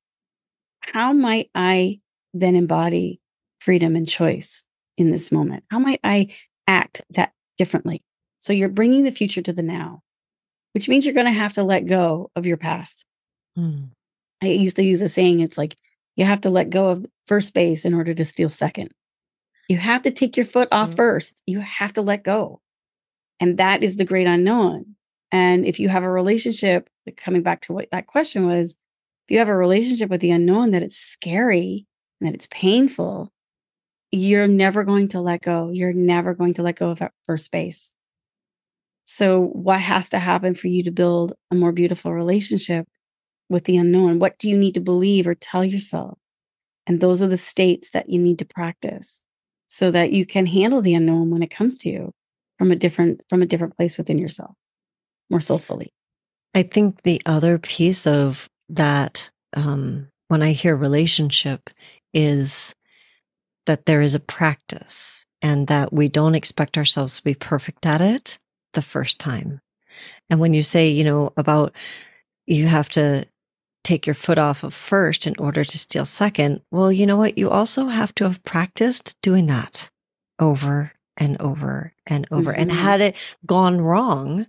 How 0.78 1.12
might 1.12 1.50
I 1.56 1.98
then 2.34 2.54
embody 2.54 3.20
freedom 3.58 3.96
and 3.96 4.08
choice 4.08 4.64
in 4.96 5.10
this 5.10 5.32
moment? 5.32 5.64
How 5.72 5.80
might 5.80 6.00
I 6.04 6.28
act 6.68 7.02
that 7.10 7.32
differently? 7.58 8.00
So 8.38 8.52
you're 8.52 8.68
bringing 8.68 9.02
the 9.02 9.10
future 9.10 9.42
to 9.42 9.52
the 9.52 9.64
now, 9.64 10.02
which 10.72 10.88
means 10.88 11.04
you're 11.04 11.14
going 11.14 11.26
to 11.26 11.32
have 11.32 11.54
to 11.54 11.64
let 11.64 11.86
go 11.86 12.30
of 12.36 12.46
your 12.46 12.58
past. 12.58 13.06
Hmm. 13.56 13.86
I 14.40 14.46
used 14.46 14.76
to 14.76 14.84
use 14.84 15.02
a 15.02 15.08
saying 15.08 15.40
it's 15.40 15.58
like 15.58 15.76
you 16.20 16.26
have 16.26 16.42
to 16.42 16.50
let 16.50 16.68
go 16.68 16.88
of 16.88 17.06
first 17.26 17.54
base 17.54 17.86
in 17.86 17.94
order 17.94 18.12
to 18.12 18.26
steal 18.26 18.50
second. 18.50 18.90
You 19.70 19.78
have 19.78 20.02
to 20.02 20.10
take 20.10 20.36
your 20.36 20.44
foot 20.44 20.68
off 20.70 20.94
first. 20.94 21.42
You 21.46 21.60
have 21.60 21.94
to 21.94 22.02
let 22.02 22.24
go. 22.24 22.60
And 23.40 23.56
that 23.56 23.82
is 23.82 23.96
the 23.96 24.04
great 24.04 24.26
unknown. 24.26 24.96
And 25.32 25.64
if 25.64 25.80
you 25.80 25.88
have 25.88 26.02
a 26.02 26.10
relationship, 26.10 26.90
coming 27.16 27.42
back 27.42 27.62
to 27.62 27.72
what 27.72 27.88
that 27.90 28.06
question 28.06 28.46
was, 28.46 28.72
if 28.72 29.32
you 29.32 29.38
have 29.38 29.48
a 29.48 29.56
relationship 29.56 30.10
with 30.10 30.20
the 30.20 30.30
unknown 30.30 30.72
that 30.72 30.82
it's 30.82 30.98
scary 30.98 31.86
and 32.20 32.28
that 32.28 32.34
it's 32.34 32.48
painful, 32.50 33.32
you're 34.10 34.48
never 34.48 34.84
going 34.84 35.08
to 35.08 35.22
let 35.22 35.40
go. 35.40 35.70
You're 35.72 35.94
never 35.94 36.34
going 36.34 36.52
to 36.54 36.62
let 36.62 36.76
go 36.76 36.90
of 36.90 36.98
that 36.98 37.12
first 37.24 37.50
base. 37.50 37.92
So, 39.06 39.40
what 39.40 39.80
has 39.80 40.10
to 40.10 40.18
happen 40.18 40.54
for 40.54 40.68
you 40.68 40.82
to 40.82 40.90
build 40.90 41.32
a 41.50 41.54
more 41.54 41.72
beautiful 41.72 42.12
relationship 42.12 42.86
with 43.50 43.64
the 43.64 43.76
unknown? 43.76 44.18
What 44.18 44.38
do 44.38 44.48
you 44.48 44.56
need 44.56 44.72
to 44.74 44.80
believe 44.80 45.28
or 45.28 45.34
tell 45.34 45.64
yourself? 45.64 46.18
And 46.86 47.00
those 47.00 47.22
are 47.22 47.28
the 47.28 47.36
states 47.36 47.90
that 47.90 48.08
you 48.08 48.18
need 48.18 48.38
to 48.38 48.44
practice 48.46 49.22
so 49.68 49.90
that 49.90 50.12
you 50.12 50.26
can 50.26 50.46
handle 50.46 50.82
the 50.82 50.94
unknown 50.94 51.30
when 51.30 51.42
it 51.42 51.50
comes 51.50 51.78
to 51.78 51.88
you 51.88 52.12
from 52.58 52.70
a 52.70 52.76
different 52.76 53.22
from 53.30 53.40
a 53.40 53.46
different 53.46 53.74
place 53.76 53.96
within 53.96 54.18
yourself 54.18 54.54
more 55.30 55.40
soulfully 55.40 55.94
i 56.54 56.62
think 56.62 57.02
the 57.02 57.22
other 57.24 57.58
piece 57.58 58.06
of 58.06 58.50
that 58.68 59.30
um, 59.56 60.08
when 60.28 60.42
i 60.42 60.52
hear 60.52 60.76
relationship 60.76 61.70
is 62.12 62.74
that 63.64 63.86
there 63.86 64.02
is 64.02 64.14
a 64.14 64.20
practice 64.20 65.24
and 65.40 65.68
that 65.68 65.92
we 65.92 66.08
don't 66.08 66.34
expect 66.34 66.76
ourselves 66.76 67.16
to 67.16 67.24
be 67.24 67.34
perfect 67.34 67.86
at 67.86 68.02
it 68.02 68.38
the 68.74 68.82
first 68.82 69.18
time 69.18 69.60
and 70.28 70.38
when 70.38 70.52
you 70.52 70.62
say 70.62 70.88
you 70.88 71.04
know 71.04 71.32
about 71.36 71.72
you 72.46 72.66
have 72.66 72.88
to 72.88 73.24
take 73.84 74.06
your 74.06 74.14
foot 74.14 74.38
off 74.38 74.62
of 74.62 74.74
first 74.74 75.26
in 75.26 75.34
order 75.38 75.64
to 75.64 75.78
steal 75.78 76.04
second. 76.04 76.60
Well, 76.70 76.92
you 76.92 77.06
know 77.06 77.16
what? 77.16 77.38
You 77.38 77.50
also 77.50 77.86
have 77.86 78.14
to 78.16 78.24
have 78.24 78.42
practiced 78.44 79.16
doing 79.22 79.46
that 79.46 79.90
over 80.38 80.92
and 81.16 81.40
over 81.40 81.92
and 82.06 82.26
over. 82.30 82.52
Mm-hmm. 82.52 82.60
And 82.60 82.72
had 82.72 83.00
it 83.00 83.36
gone 83.46 83.80
wrong 83.80 84.46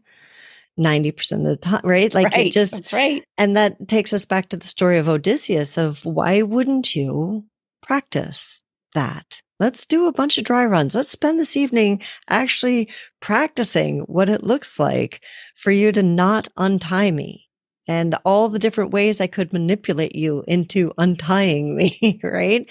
90% 0.80 1.32
of 1.32 1.44
the 1.44 1.58
time, 1.58 1.82
right? 1.84 2.14
Like 2.14 2.32
right. 2.34 2.48
it 2.48 2.52
just, 2.52 2.74
That's 2.74 2.94
right. 2.94 3.24
And 3.38 3.56
that 3.58 3.88
takes 3.88 4.14
us 4.14 4.26
back 4.26 4.50
to 4.50 4.58
the 4.58 4.68
story 4.68 4.98
of 4.98 5.10
Odysseus 5.10 5.78
of 5.78 6.06
why 6.06 6.42
wouldn't 6.42 6.96
you 6.96 7.46
practice 7.82 8.64
that? 8.94 9.42
Let's 9.60 9.86
do 9.86 10.08
a 10.08 10.14
bunch 10.14 10.38
of 10.40 10.44
dry 10.44 10.66
runs. 10.66 10.96
Let's 10.96 11.12
spend 11.12 11.40
this 11.40 11.56
evening 11.56 12.02
actually 12.28 12.90
practicing 13.20 14.00
what 14.02 14.28
it 14.28 14.44
looks 14.44 14.80
like 14.80 15.24
for 15.56 15.70
you 15.70 15.92
to 15.92 16.02
not 16.02 16.48
untie 16.58 17.12
me 17.12 17.51
and 17.88 18.16
all 18.26 18.50
the 18.50 18.60
different 18.60 18.92
ways 18.92 19.20
I 19.20 19.28
could 19.28 19.54
manipulate 19.54 20.16
you 20.16 20.44
into 20.48 20.94
untying 20.98 21.76
me, 21.76 22.20
right? 22.24 22.70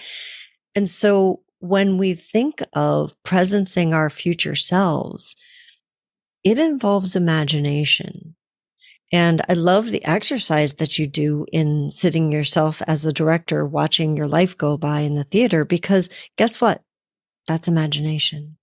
And 0.74 0.90
so 0.90 1.42
when 1.58 1.98
we 1.98 2.14
think 2.14 2.62
of 2.72 3.14
presencing 3.24 3.92
our 3.92 4.08
future 4.08 4.54
selves, 4.54 5.36
it 6.42 6.58
involves 6.58 7.16
imagination. 7.16 8.36
And 9.12 9.42
I 9.48 9.54
love 9.54 9.90
the 9.90 10.04
exercise 10.04 10.74
that 10.74 10.98
you 10.98 11.06
do 11.06 11.44
in 11.52 11.90
sitting 11.90 12.30
yourself 12.30 12.80
as 12.86 13.04
a 13.04 13.12
director, 13.12 13.66
watching 13.66 14.16
your 14.16 14.28
life 14.28 14.56
go 14.56 14.76
by 14.76 15.00
in 15.00 15.14
the 15.14 15.24
theater, 15.24 15.64
because 15.64 16.08
guess 16.36 16.60
what? 16.60 16.82
That's 17.48 17.66
imagination. 17.66 18.56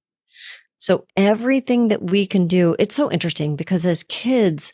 So 0.77 1.05
everything 1.17 1.89
that 1.89 2.03
we 2.03 2.25
can 2.25 2.47
do, 2.47 2.75
it's 2.79 2.95
so 2.95 3.11
interesting 3.11 3.55
because 3.55 3.85
as 3.85 4.03
kids, 4.03 4.71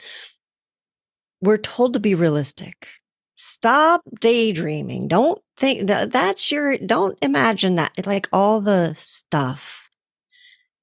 we're 1.44 1.58
told 1.58 1.92
to 1.94 2.00
be 2.00 2.16
realistic. 2.16 2.88
Stop 3.36 4.02
daydreaming. 4.22 5.10
Don't 5.10 5.42
think 5.58 5.88
that 5.88 6.12
that's 6.14 6.50
your, 6.52 6.78
don't 6.78 7.18
imagine 7.22 7.76
that 7.76 7.92
like 8.08 8.30
all 8.32 8.62
the 8.62 8.94
stuff. 8.96 9.90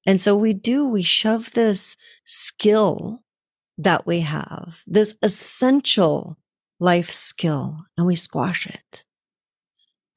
And 0.06 0.20
so 0.20 0.36
we 0.36 0.52
do, 0.52 0.86
we 0.86 1.02
shove 1.02 1.52
this 1.52 1.96
skill 2.26 3.22
that 3.78 4.06
we 4.06 4.20
have, 4.20 4.82
this 4.86 5.14
essential 5.22 6.36
life 6.78 7.10
skill, 7.10 7.78
and 7.96 8.06
we 8.06 8.16
squash 8.16 8.66
it. 8.66 9.04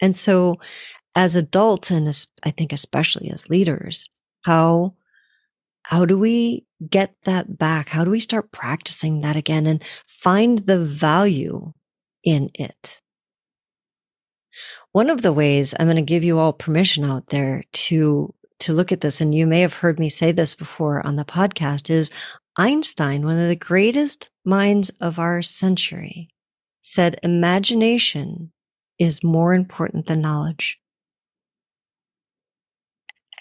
And 0.01 0.13
so 0.13 0.60
as 1.15 1.36
adults, 1.36 1.89
and 1.89 2.06
as, 2.06 2.27
I 2.43 2.51
think 2.51 2.73
especially 2.73 3.29
as 3.29 3.49
leaders, 3.49 4.10
how, 4.43 4.95
how 5.84 6.03
do 6.03 6.17
we 6.17 6.65
get 6.89 7.15
that 7.24 7.58
back? 7.58 7.89
How 7.89 8.04
do 8.04 8.12
we 8.12 8.19
start 8.19 8.52
practicing 8.52 9.22
that 9.22 9.36
again 9.36 9.65
and 9.65 9.84
find 10.08 10.60
the 10.60 10.80
value 10.80 11.74
in 12.24 12.50
it? 12.56 13.02
One 14.91 15.10
of 15.10 15.22
the 15.22 15.34
ways 15.34 15.74
I'm 15.80 15.88
going 15.88 15.96
to 15.98 16.04
give 16.04 16.24
you 16.24 16.38
all 16.38 16.54
permission 16.54 17.04
out 17.04 17.28
there 17.28 17.63
to 17.74 18.34
to 18.60 18.74
look 18.74 18.91
at 18.91 19.02
this 19.02 19.19
and 19.19 19.36
you 19.36 19.46
may 19.46 19.60
have 19.60 19.74
heard 19.74 20.00
me 20.00 20.08
say 20.08 20.32
this 20.32 20.56
before 20.56 21.06
on 21.06 21.17
the 21.17 21.26
podcast 21.26 21.89
is 21.89 22.10
Einstein, 22.56 23.26
one 23.26 23.38
of 23.38 23.48
the 23.48 23.56
greatest 23.56 24.30
minds 24.46 24.91
of 25.02 25.19
our 25.19 25.41
century, 25.41 26.30
said 26.82 27.19
imagination 27.24 28.52
is 29.00 29.24
more 29.24 29.54
important 29.54 30.06
than 30.06 30.22
knowledge. 30.22 30.80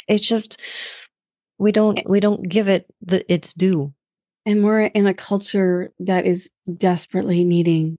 It's 0.09 0.26
just 0.26 0.61
we 1.62 1.70
don't 1.70 2.01
we 2.09 2.18
don't 2.18 2.48
give 2.48 2.68
it 2.68 2.92
the 3.01 3.25
its 3.33 3.55
due. 3.55 3.94
And 4.44 4.64
we're 4.64 4.87
in 4.87 5.07
a 5.07 5.14
culture 5.14 5.92
that 6.01 6.27
is 6.27 6.51
desperately 6.77 7.44
needing 7.44 7.96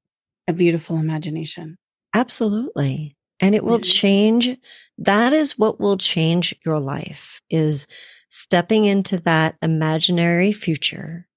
a 0.49 0.53
beautiful 0.53 0.97
imagination. 0.97 1.77
Absolutely. 2.13 3.15
And 3.39 3.55
it 3.55 3.63
will 3.63 3.79
mm-hmm. 3.79 3.99
change 3.99 4.57
that 4.97 5.31
is 5.31 5.57
what 5.57 5.79
will 5.79 5.95
change 5.95 6.53
your 6.65 6.79
life 6.79 7.41
is 7.49 7.87
stepping 8.27 8.83
into 8.83 9.17
that 9.21 9.55
imaginary 9.61 10.51
future 10.51 11.27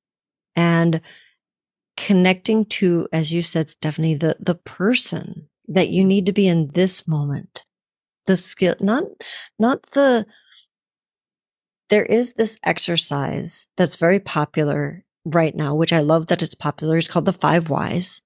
and 0.57 1.01
connecting 1.97 2.65
to 2.65 3.09
as 3.13 3.33
you 3.33 3.41
said 3.41 3.71
stephanie 3.71 4.17
the 4.17 4.37
the 4.41 4.57
person 4.57 5.49
that 5.69 5.89
you 5.91 6.03
need 6.03 6.27
to 6.27 6.33
be 6.33 6.49
in 6.49 6.71
this 6.75 7.07
moment. 7.07 7.65
The 8.27 8.37
skill 8.37 8.75
not 8.81 9.05
not 9.61 9.83
the 9.93 10.27
there 11.91 12.05
is 12.05 12.35
this 12.35 12.59
exercise 12.65 13.67
that's 13.77 13.97
very 13.97 14.19
popular 14.21 15.05
right 15.25 15.55
now, 15.55 15.75
which 15.75 15.93
I 15.93 16.01
love 16.01 16.29
that 16.29 16.43
it's 16.43 16.55
popular. 16.55 16.99
It's 16.99 17.09
called 17.09 17.25
the 17.25 17.33
five 17.33 17.71
whys. 17.71 18.23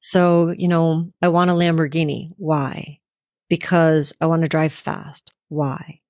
So, 0.00 0.50
you 0.56 0.68
know, 0.68 1.10
I 1.22 1.28
want 1.28 1.50
a 1.50 1.54
Lamborghini. 1.54 2.30
Why? 2.36 3.00
Because 3.48 4.12
I 4.20 4.26
want 4.26 4.42
to 4.42 4.48
drive 4.48 4.72
fast. 4.72 5.32
Why? 5.48 6.00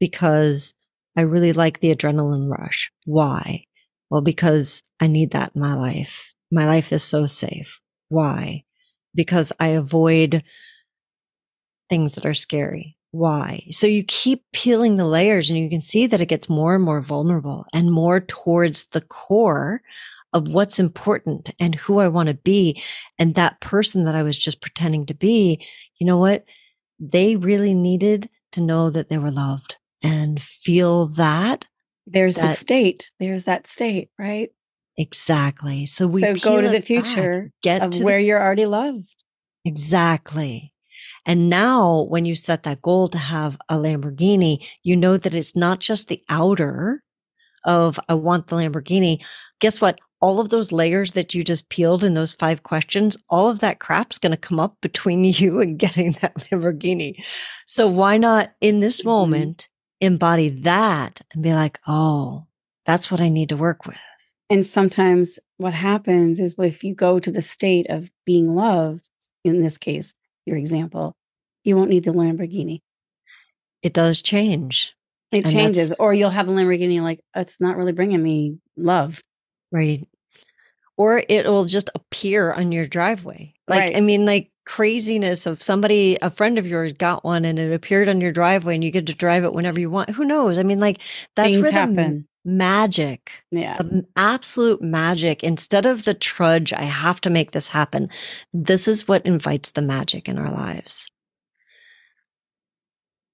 Because 0.00 0.74
I 1.16 1.22
really 1.22 1.52
like 1.52 1.80
the 1.80 1.94
adrenaline 1.94 2.50
rush. 2.50 2.90
Why? 3.04 3.64
Well, 4.10 4.20
because 4.20 4.82
I 5.00 5.06
need 5.06 5.32
that 5.32 5.52
in 5.54 5.60
my 5.60 5.74
life. 5.74 6.34
My 6.50 6.66
life 6.66 6.92
is 6.92 7.02
so 7.02 7.26
safe. 7.26 7.80
Why? 8.08 8.64
Because 9.14 9.52
I 9.58 9.68
avoid 9.68 10.42
things 11.88 12.14
that 12.14 12.26
are 12.26 12.34
scary 12.34 12.96
why. 13.14 13.64
So 13.70 13.86
you 13.86 14.02
keep 14.02 14.42
peeling 14.52 14.96
the 14.96 15.04
layers 15.04 15.48
and 15.48 15.58
you 15.58 15.70
can 15.70 15.80
see 15.80 16.06
that 16.08 16.20
it 16.20 16.26
gets 16.26 16.48
more 16.48 16.74
and 16.74 16.82
more 16.82 17.00
vulnerable 17.00 17.64
and 17.72 17.92
more 17.92 18.20
towards 18.20 18.86
the 18.86 19.00
core 19.00 19.82
of 20.32 20.48
what's 20.48 20.80
important 20.80 21.50
and 21.60 21.76
who 21.76 22.00
I 22.00 22.08
want 22.08 22.28
to 22.28 22.34
be. 22.34 22.82
And 23.16 23.36
that 23.36 23.60
person 23.60 24.02
that 24.04 24.16
I 24.16 24.24
was 24.24 24.36
just 24.36 24.60
pretending 24.60 25.06
to 25.06 25.14
be, 25.14 25.64
you 25.98 26.06
know 26.06 26.18
what? 26.18 26.44
They 26.98 27.36
really 27.36 27.72
needed 27.72 28.28
to 28.52 28.60
know 28.60 28.90
that 28.90 29.10
they 29.10 29.18
were 29.18 29.30
loved 29.30 29.76
and 30.02 30.42
feel 30.42 31.06
that. 31.06 31.66
There's 32.08 32.34
that, 32.34 32.54
a 32.54 32.56
state. 32.56 33.12
There's 33.20 33.44
that 33.44 33.68
state, 33.68 34.10
right? 34.18 34.50
Exactly. 34.98 35.86
So 35.86 36.08
we 36.08 36.20
so 36.20 36.34
go 36.34 36.60
to 36.60 36.68
the 36.68 36.82
future 36.82 37.42
back, 37.42 37.52
get 37.62 37.82
of 37.82 37.90
to 37.92 38.04
where 38.04 38.18
the, 38.18 38.24
you're 38.24 38.42
already 38.42 38.66
loved. 38.66 39.14
Exactly. 39.64 40.73
And 41.26 41.48
now 41.48 42.02
when 42.02 42.24
you 42.24 42.34
set 42.34 42.64
that 42.64 42.82
goal 42.82 43.08
to 43.08 43.18
have 43.18 43.58
a 43.68 43.76
Lamborghini, 43.76 44.66
you 44.82 44.96
know 44.96 45.16
that 45.16 45.34
it's 45.34 45.56
not 45.56 45.80
just 45.80 46.08
the 46.08 46.22
outer 46.28 47.02
of 47.64 47.98
I 48.08 48.14
want 48.14 48.48
the 48.48 48.56
Lamborghini. 48.56 49.24
Guess 49.60 49.80
what? 49.80 49.98
All 50.20 50.40
of 50.40 50.48
those 50.48 50.72
layers 50.72 51.12
that 51.12 51.34
you 51.34 51.42
just 51.42 51.68
peeled 51.68 52.02
in 52.02 52.14
those 52.14 52.34
five 52.34 52.62
questions, 52.62 53.16
all 53.28 53.50
of 53.50 53.60
that 53.60 53.78
crap's 53.78 54.18
going 54.18 54.30
to 54.30 54.38
come 54.38 54.58
up 54.58 54.76
between 54.80 55.24
you 55.24 55.60
and 55.60 55.78
getting 55.78 56.12
that 56.20 56.34
Lamborghini. 56.36 57.24
So 57.66 57.88
why 57.88 58.18
not 58.18 58.52
in 58.60 58.80
this 58.80 59.00
mm-hmm. 59.00 59.08
moment 59.08 59.68
embody 60.00 60.48
that 60.48 61.20
and 61.32 61.42
be 61.42 61.54
like, 61.54 61.78
oh, 61.86 62.46
that's 62.84 63.10
what 63.10 63.20
I 63.20 63.28
need 63.28 63.48
to 63.50 63.56
work 63.56 63.86
with. 63.86 63.98
And 64.50 64.64
sometimes 64.64 65.38
what 65.56 65.74
happens 65.74 66.38
is 66.38 66.54
if 66.58 66.84
you 66.84 66.94
go 66.94 67.18
to 67.18 67.30
the 67.30 67.40
state 67.40 67.86
of 67.88 68.10
being 68.26 68.54
loved, 68.54 69.08
in 69.42 69.62
this 69.62 69.78
case, 69.78 70.14
your 70.46 70.56
example, 70.56 71.14
you 71.62 71.76
won't 71.76 71.90
need 71.90 72.04
the 72.04 72.12
Lamborghini. 72.12 72.80
It 73.82 73.92
does 73.92 74.22
change. 74.22 74.94
It 75.32 75.46
changes. 75.46 75.98
Or 75.98 76.14
you'll 76.14 76.30
have 76.30 76.48
a 76.48 76.52
Lamborghini 76.52 77.00
like, 77.00 77.20
it's 77.34 77.60
not 77.60 77.76
really 77.76 77.92
bringing 77.92 78.22
me 78.22 78.58
love. 78.76 79.20
Right. 79.72 80.06
Or 80.96 81.22
it 81.28 81.46
will 81.46 81.64
just 81.64 81.90
appear 81.94 82.52
on 82.52 82.70
your 82.70 82.86
driveway. 82.86 83.54
Like, 83.66 83.80
right. 83.80 83.96
I 83.96 84.00
mean, 84.00 84.24
like 84.24 84.50
craziness 84.64 85.44
of 85.46 85.62
somebody, 85.62 86.16
a 86.22 86.30
friend 86.30 86.58
of 86.58 86.66
yours 86.66 86.92
got 86.92 87.24
one 87.24 87.44
and 87.44 87.58
it 87.58 87.72
appeared 87.72 88.08
on 88.08 88.20
your 88.20 88.32
driveway 88.32 88.74
and 88.74 88.84
you 88.84 88.90
get 88.90 89.06
to 89.06 89.14
drive 89.14 89.44
it 89.44 89.52
whenever 89.52 89.80
you 89.80 89.90
want. 89.90 90.10
Who 90.10 90.24
knows? 90.24 90.56
I 90.56 90.62
mean, 90.62 90.78
like 90.78 91.00
that's 91.34 91.52
Things 91.52 91.62
where 91.62 91.72
happen. 91.72 92.28
Magic, 92.44 93.30
yeah, 93.50 93.78
the 93.78 94.06
absolute 94.16 94.82
magic. 94.82 95.42
Instead 95.42 95.86
of 95.86 96.04
the 96.04 96.14
trudge, 96.14 96.72
I 96.72 96.82
have 96.82 97.20
to 97.22 97.30
make 97.30 97.52
this 97.52 97.68
happen. 97.68 98.10
This 98.52 98.86
is 98.88 99.08
what 99.08 99.26
invites 99.26 99.70
the 99.70 99.82
magic 99.82 100.28
in 100.28 100.38
our 100.38 100.50
lives. 100.50 101.10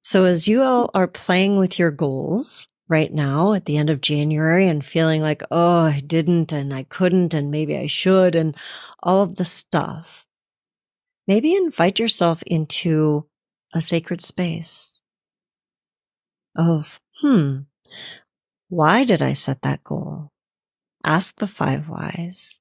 So 0.03 0.25
as 0.25 0.49
you 0.49 0.63
all 0.63 0.91
are 0.95 1.09
playing 1.09 1.59
with 1.59 1.79
your 1.79 1.91
goals, 1.91 2.69
right 2.91 3.15
now 3.15 3.55
at 3.55 3.67
the 3.67 3.79
end 3.79 3.89
of 3.89 4.01
January 4.01 4.67
and 4.67 4.85
feeling 4.85 5.23
like, 5.23 5.43
oh, 5.51 5.85
I 5.85 6.01
didn't 6.01 6.53
and 6.53 6.75
I 6.75 6.83
couldn't 6.83 7.33
and 7.33 7.51
maybe 7.51 7.79
I 7.79 7.87
should 7.87 8.35
and 8.35 8.55
all 9.01 9.23
of 9.23 9.37
the 9.37 9.45
stuff, 9.45 10.27
maybe 11.27 11.55
invite 11.55 12.01
yourself 12.01 12.43
into 12.43 13.27
a 13.73 13.81
sacred 13.81 14.23
space 14.23 15.01
of, 16.57 17.01
hmm, 17.23 17.59
why 18.71 19.05
did 19.05 19.21
I 19.21 19.35
set 19.35 19.63
that 19.63 19.85
goal? 19.85 20.31
Ask 21.05 21.37
the 21.37 21.49
five 21.49 21.89
whys. 21.89 22.61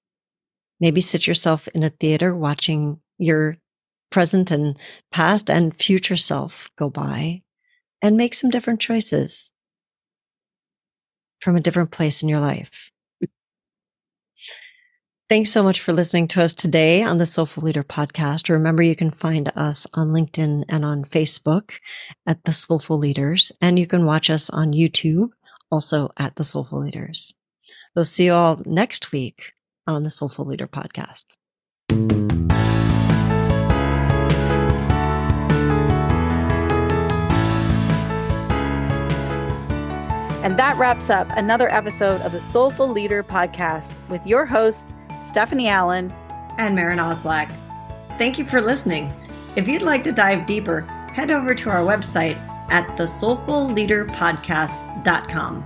Maybe 0.80 1.02
sit 1.02 1.28
yourself 1.28 1.68
in 1.70 1.84
a 1.84 1.90
theater 1.90 2.36
watching 2.36 3.00
your 3.18 3.58
present 4.10 4.50
and 4.50 4.76
past 5.12 5.50
and 5.52 5.76
future 5.76 6.16
self 6.16 6.70
go 6.78 6.90
by 6.90 7.44
and 8.02 8.18
make 8.18 8.34
some 8.34 8.50
different 8.50 8.80
choices 8.80 9.52
from 11.40 11.56
a 11.56 11.62
different 11.62 11.92
place 11.92 12.24
in 12.24 12.30
your 12.30 12.40
life. 12.40 12.92
Thanks 15.30 15.52
so 15.52 15.62
much 15.62 15.80
for 15.80 15.94
listening 15.94 16.28
to 16.30 16.42
us 16.42 16.56
today 16.56 17.04
on 17.04 17.20
the 17.20 17.28
Soulful 17.28 17.62
Leader 17.62 17.84
podcast. 17.84 18.50
Remember, 18.50 18.82
you 18.82 18.96
can 18.96 19.12
find 19.12 19.52
us 19.56 19.86
on 19.94 20.08
LinkedIn 20.08 20.66
and 20.68 20.84
on 20.84 21.04
Facebook 21.04 21.74
at 22.26 22.46
the 22.46 22.52
Soulful 22.52 22.98
Leaders, 22.98 23.52
and 23.62 23.78
you 23.78 23.86
can 23.86 24.08
watch 24.08 24.32
us 24.32 24.50
on 24.50 24.74
YouTube 24.74 25.30
also 25.72 26.10
at 26.18 26.36
the 26.36 26.44
Soulful 26.44 26.80
Leaders. 26.80 27.34
We'll 27.96 28.06
see 28.06 28.26
you 28.26 28.34
all 28.34 28.62
next 28.66 29.12
week 29.12 29.54
on 29.88 30.04
the 30.04 30.12
Soulful 30.12 30.46
Leader 30.46 30.68
podcast. 30.68 31.26
And 40.42 40.58
that 40.58 40.78
wraps 40.78 41.10
up 41.10 41.28
another 41.36 41.72
episode 41.74 42.22
of 42.22 42.32
the 42.32 42.40
Soulful 42.40 42.88
Leader 42.88 43.24
podcast 43.24 43.98
with 44.10 44.26
your 44.26 44.46
hosts, 44.46 44.94
Stephanie 45.28 45.68
Allen 45.68 46.14
and 46.58 46.76
Maren 46.76 46.98
Oslak. 46.98 47.52
Thank 48.18 48.38
you 48.38 48.46
for 48.46 48.62
listening. 48.62 49.14
If 49.56 49.68
you'd 49.68 49.82
like 49.82 50.04
to 50.06 50.12
dive 50.12 50.46
deeper, 50.46 50.82
head 51.14 51.30
over 51.30 51.54
to 51.54 51.70
our 51.70 51.82
website 51.82 52.38
at 52.72 52.88
thesoulfulleaderpodcast.com. 52.98 55.64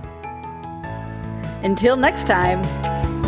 Until 1.62 1.96
next 1.96 2.26
time. 2.26 3.23